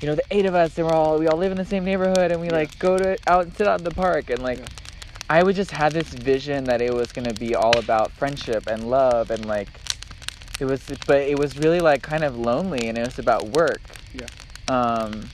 you 0.00 0.08
know 0.08 0.14
the 0.14 0.24
eight 0.30 0.46
of 0.46 0.54
us 0.54 0.76
and 0.78 0.86
we're 0.86 0.92
all 0.92 1.18
we 1.18 1.26
all 1.26 1.36
live 1.36 1.52
in 1.52 1.58
the 1.58 1.64
same 1.64 1.84
neighborhood 1.84 2.30
and 2.30 2.40
we 2.40 2.50
like 2.50 2.78
go 2.78 2.98
to 2.98 3.18
out 3.26 3.44
and 3.44 3.56
sit 3.56 3.66
out 3.66 3.80
in 3.80 3.84
the 3.84 3.90
park 3.90 4.30
and 4.30 4.42
like 4.42 4.60
I 5.30 5.42
would 5.42 5.56
just 5.56 5.70
have 5.72 5.92
this 5.92 6.08
vision 6.08 6.64
that 6.64 6.80
it 6.80 6.92
was 6.92 7.12
gonna 7.12 7.34
be 7.34 7.54
all 7.54 7.78
about 7.78 8.12
friendship 8.12 8.66
and 8.66 8.88
love 8.88 9.30
and 9.30 9.44
like 9.46 9.68
it 10.60 10.64
was 10.64 10.82
but 11.06 11.22
it 11.22 11.38
was 11.38 11.58
really 11.58 11.80
like 11.80 12.02
kind 12.02 12.24
of 12.24 12.38
lonely 12.38 12.88
and 12.88 12.98
it 12.98 13.02
was 13.02 13.18
about 13.18 13.48
work. 13.48 13.80
Yeah. 14.14 14.26
Um 14.68 15.28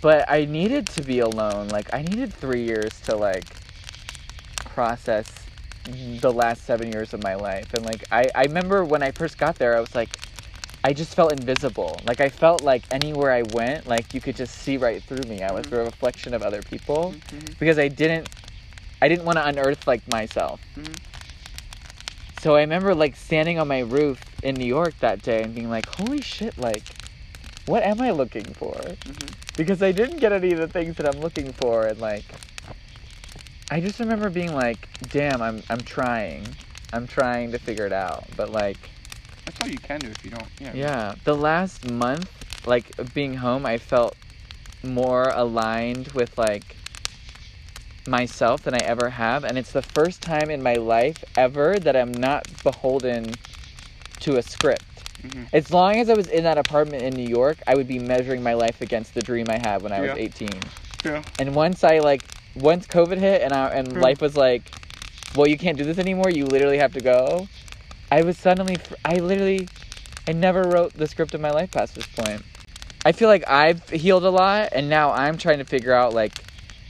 but 0.00 0.30
I 0.30 0.46
needed 0.46 0.88
to 0.90 1.02
be 1.02 1.18
alone. 1.18 1.68
Like 1.68 1.92
I 1.92 2.02
needed 2.02 2.32
3 2.32 2.62
years 2.62 2.98
to 3.02 3.16
like 3.16 3.44
process 4.64 5.30
the 5.84 6.32
last 6.32 6.64
7 6.64 6.90
years 6.90 7.14
of 7.14 7.22
my 7.22 7.34
life. 7.34 7.72
And 7.74 7.84
like 7.84 8.04
I 8.12 8.30
I 8.34 8.42
remember 8.44 8.84
when 8.84 9.02
I 9.02 9.10
first 9.10 9.38
got 9.38 9.56
there 9.58 9.76
I 9.76 9.80
was 9.80 9.94
like 9.94 10.10
I 10.82 10.92
just 10.94 11.14
felt 11.14 11.32
invisible. 11.32 12.00
Like 12.06 12.20
I 12.20 12.30
felt 12.30 12.62
like 12.62 12.84
anywhere 12.90 13.32
I 13.32 13.42
went, 13.42 13.86
like 13.86 14.14
you 14.14 14.20
could 14.20 14.36
just 14.36 14.54
see 14.58 14.76
right 14.78 15.02
through 15.02 15.24
me. 15.28 15.42
I 15.42 15.52
was 15.52 15.66
a 15.72 15.76
reflection 15.76 16.32
of 16.34 16.42
other 16.42 16.62
people 16.62 17.14
Mhm. 17.32 17.58
because 17.58 17.78
I 17.78 17.88
didn't 17.88 18.28
I 19.02 19.08
didn't 19.08 19.24
want 19.24 19.38
to 19.38 19.46
unearth 19.46 19.86
like 19.86 20.06
myself. 20.08 20.60
Mhm. 20.76 20.96
So 22.40 22.56
I 22.56 22.60
remember 22.60 22.94
like 22.94 23.16
standing 23.16 23.58
on 23.58 23.68
my 23.68 23.80
roof 23.80 24.20
in 24.42 24.54
New 24.54 24.64
York 24.64 24.94
that 25.00 25.20
day 25.22 25.42
and 25.42 25.54
being 25.54 25.68
like, 25.68 25.86
"Holy 25.86 26.22
shit, 26.22 26.56
like 26.56 26.84
what 27.66 27.82
am 27.82 28.00
I 28.00 28.10
looking 28.12 28.44
for?" 28.54 28.74
Mhm. 28.74 29.30
Because 29.56 29.82
I 29.82 29.92
didn't 29.92 30.18
get 30.18 30.32
any 30.32 30.52
of 30.52 30.58
the 30.58 30.68
things 30.68 30.96
that 30.96 31.06
I'm 31.06 31.20
looking 31.20 31.52
for 31.52 31.86
and 31.86 31.98
like 32.00 32.24
I 33.70 33.80
just 33.80 34.00
remember 34.00 34.30
being 34.30 34.54
like, 34.54 34.88
"Damn, 35.10 35.40
I'm 35.40 35.62
I'm 35.70 35.82
trying. 35.82 36.46
I'm 36.92 37.06
trying 37.06 37.52
to 37.52 37.58
figure 37.58 37.86
it 37.86 37.92
out." 37.92 38.24
But 38.36 38.50
like 38.50 38.78
That's 39.44 39.60
all 39.60 39.68
you 39.68 39.78
can 39.78 40.00
do 40.00 40.08
if 40.08 40.24
you 40.24 40.30
don't. 40.30 40.48
Yeah. 40.60 40.72
yeah, 40.74 41.14
the 41.24 41.36
last 41.36 41.88
month, 41.90 42.30
like 42.66 42.90
being 43.14 43.34
home, 43.34 43.64
I 43.64 43.78
felt 43.78 44.16
more 44.82 45.30
aligned 45.30 46.08
with 46.08 46.36
like 46.36 46.76
myself 48.06 48.62
than 48.62 48.74
I 48.74 48.80
ever 48.80 49.08
have, 49.10 49.44
and 49.44 49.56
it's 49.56 49.72
the 49.72 49.82
first 49.82 50.20
time 50.22 50.50
in 50.50 50.62
my 50.62 50.74
life 50.74 51.22
ever 51.36 51.78
that 51.78 51.96
I'm 51.96 52.12
not 52.12 52.44
beholden 52.62 53.34
to 54.20 54.36
a 54.36 54.42
script. 54.42 54.84
Mhm. 55.22 55.48
As 55.52 55.70
long 55.70 55.96
as 56.00 56.08
I 56.08 56.14
was 56.14 56.28
in 56.28 56.44
that 56.44 56.58
apartment 56.58 57.02
in 57.02 57.14
New 57.14 57.28
York, 57.28 57.58
I 57.66 57.74
would 57.74 57.86
be 57.86 57.98
measuring 57.98 58.42
my 58.42 58.54
life 58.54 58.80
against 58.80 59.14
the 59.14 59.22
dream 59.22 59.46
I 59.50 59.58
had 59.58 59.82
when 59.82 59.92
I 59.92 60.00
was 60.00 60.10
18. 60.16 60.48
Yeah. 61.04 61.22
And 61.38 61.54
once 61.54 61.84
I 61.84 61.98
like, 61.98 62.22
once 62.54 62.86
COVID 62.86 63.18
hit 63.18 63.42
and 63.42 63.52
I, 63.54 63.68
and 63.68 63.94
Hmm. 63.94 64.00
life 64.00 64.20
was 64.20 64.36
like, 64.36 64.62
well, 65.34 65.46
you 65.46 65.56
can't 65.58 65.78
do 65.78 65.84
this 65.84 65.98
anymore. 65.98 66.30
You 66.30 66.46
literally 66.46 66.78
have 66.78 66.92
to 66.94 67.00
go. 67.00 67.46
I 68.10 68.22
was 68.22 68.36
suddenly, 68.36 68.78
I 69.04 69.20
literally, 69.20 69.68
I 70.26 70.32
never 70.32 70.64
wrote 70.64 70.92
the 70.94 71.06
script 71.06 71.34
of 71.34 71.40
my 71.40 71.50
life 71.52 71.70
past 71.70 71.94
this 71.94 72.06
point. 72.06 72.42
I 73.04 73.12
feel 73.12 73.28
like 73.28 73.48
I've 73.48 73.88
healed 73.88 74.24
a 74.24 74.30
lot, 74.30 74.70
and 74.72 74.90
now 74.90 75.12
I'm 75.12 75.38
trying 75.38 75.58
to 75.58 75.64
figure 75.64 75.92
out 75.92 76.12
like, 76.12 76.32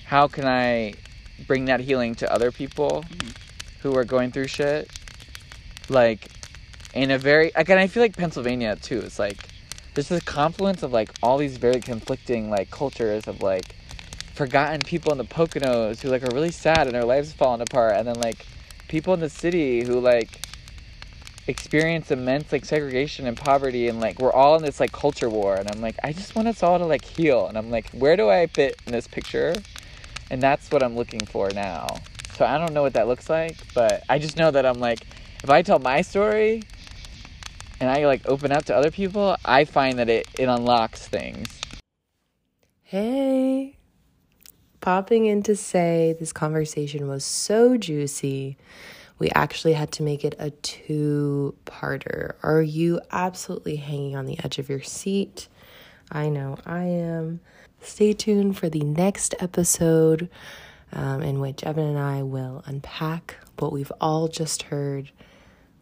how 0.05 0.27
can 0.29 0.47
I 0.47 0.95
bring 1.47 1.67
that 1.67 1.81
healing 1.81 2.15
to 2.17 2.33
other 2.33 2.51
people 2.51 3.05
Mhm. 3.09 3.35
who 3.83 3.95
are 3.97 4.05
going 4.05 4.31
through 4.33 4.49
shit, 4.49 4.91
like, 5.89 6.29
in 6.95 7.11
a 7.11 7.19
very 7.19 7.53
like, 7.57 7.69
and 7.69 7.79
I 7.79 7.87
feel 7.87 8.03
like 8.03 8.17
Pennsylvania 8.17 8.77
too. 8.77 9.01
It's 9.01 9.19
like 9.19 9.37
there's 9.95 10.09
this 10.09 10.23
confluence 10.25 10.83
of 10.83 10.93
like 10.93 11.13
all 11.23 11.39
these 11.39 11.57
very 11.57 11.81
conflicting 11.81 12.51
like 12.51 12.71
cultures 12.71 13.29
of 13.29 13.41
like 13.41 13.77
forgotten 14.41 14.81
people 14.81 15.13
in 15.13 15.19
the 15.19 15.25
Poconos 15.25 16.01
who 16.01 16.09
like 16.09 16.23
are 16.23 16.35
really 16.35 16.51
sad 16.51 16.87
and 16.87 16.95
their 16.95 17.05
lives 17.05 17.31
falling 17.31 17.61
apart, 17.61 17.95
and 17.97 18.09
then 18.09 18.15
like 18.15 18.47
people 18.89 19.13
in 19.13 19.21
the 19.21 19.29
city 19.29 19.85
who 19.85 20.01
like 20.01 20.41
experience 21.47 22.11
immense 22.11 22.51
like 22.51 22.65
segregation 22.65 23.27
and 23.27 23.37
poverty, 23.37 23.87
and 23.89 24.01
like 24.01 24.19
we're 24.19 24.33
all 24.33 24.57
in 24.57 24.63
this 24.63 24.81
like 24.81 24.93
culture 24.93 25.29
war. 25.29 25.57
And 25.57 25.71
I'm 25.71 25.83
like, 25.83 25.97
I 26.03 26.15
just 26.15 26.35
want 26.35 26.49
us 26.49 26.63
all 26.63 26.79
to 26.79 26.87
like 26.87 27.05
heal, 27.05 27.49
and 27.49 27.59
I'm 27.59 27.71
like, 27.71 27.91
where 27.91 28.17
do 28.17 28.31
I 28.31 28.47
fit 28.47 28.81
in 28.87 28.93
this 28.93 29.07
picture? 29.07 29.55
And 30.31 30.41
that's 30.41 30.71
what 30.71 30.83
I'm 30.83 30.97
looking 30.97 31.27
for 31.27 31.51
now. 31.51 31.89
So 32.39 32.47
I 32.47 32.57
don't 32.57 32.73
know 32.73 32.81
what 32.81 32.95
that 32.95 33.09
looks 33.09 33.29
like, 33.29 33.59
but 33.75 34.05
I 34.09 34.19
just 34.19 34.39
know 34.39 34.51
that 34.51 34.65
I'm 34.65 34.81
like, 34.81 35.01
if 35.45 35.51
I 35.51 35.61
tell 35.61 35.81
my 35.81 36.01
story 36.01 36.63
and 37.79 37.91
I 37.91 38.07
like 38.07 38.27
open 38.27 38.53
up 38.53 38.65
to 38.67 38.75
other 38.75 38.91
people, 38.91 39.37
I 39.45 39.67
find 39.67 39.99
that 39.99 40.09
it, 40.09 40.27
it 40.39 40.49
unlocks 40.49 41.07
things. 41.07 41.61
Hey, 42.85 43.77
popping 44.81 45.27
in 45.27 45.43
to 45.45 45.57
say 45.57 46.17
this 46.19 46.33
conversation 46.33 47.09
was 47.09 47.25
so 47.25 47.77
juicy. 47.77 48.57
We 49.19 49.31
actually 49.31 49.75
had 49.75 49.93
to 49.93 50.03
make 50.03 50.25
it 50.25 50.35
a 50.39 50.51
two 50.51 51.55
parter. 51.67 52.35
Are 52.43 52.63
you 52.63 53.01
absolutely 53.11 53.77
hanging 53.77 54.17
on 54.17 54.27
the 54.27 54.39
edge 54.43 54.59
of 54.59 54.69
your 54.69 54.83
seat? 54.83 55.49
I 56.11 56.29
know 56.29 56.59
I 56.65 56.85
am. 56.85 57.41
Stay 57.83 58.13
tuned 58.13 58.59
for 58.59 58.69
the 58.69 58.81
next 58.81 59.35
episode 59.41 60.29
um, 60.93 61.23
in 61.23 61.41
which 61.41 61.63
Evan 61.65 61.87
and 61.87 61.99
I 61.99 62.23
will 62.23 62.63
unpack 62.67 63.37
what 63.59 63.73
we've 63.73 63.93
all 64.01 64.29
just 64.29 64.65
heard. 64.65 65.11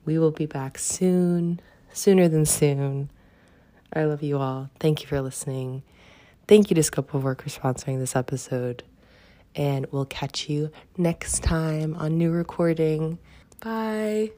We 0.05 0.19
will 0.19 0.31
be 0.31 0.47
back 0.47 0.79
soon, 0.79 1.61
sooner 1.93 2.29
than 2.29 2.47
soon. 2.47 3.11
I 3.93 4.05
love 4.05 4.23
you 4.23 4.39
all. 4.39 4.71
Thank 4.81 5.03
you 5.03 5.09
for 5.09 5.21
listening. 5.21 5.83
Thank 6.47 6.71
you 6.71 6.75
to 6.77 6.83
Scope 6.83 7.15
of 7.15 7.25
Work 7.25 7.43
for 7.43 7.51
sponsoring 7.51 7.99
this 7.99 8.17
episode. 8.17 8.83
And 9.55 9.87
we'll 9.91 10.07
catch 10.07 10.49
you 10.49 10.71
next 10.97 11.43
time 11.43 11.95
on 11.97 12.17
new 12.19 12.31
recording. 12.31 13.19
Bye. 13.61 14.33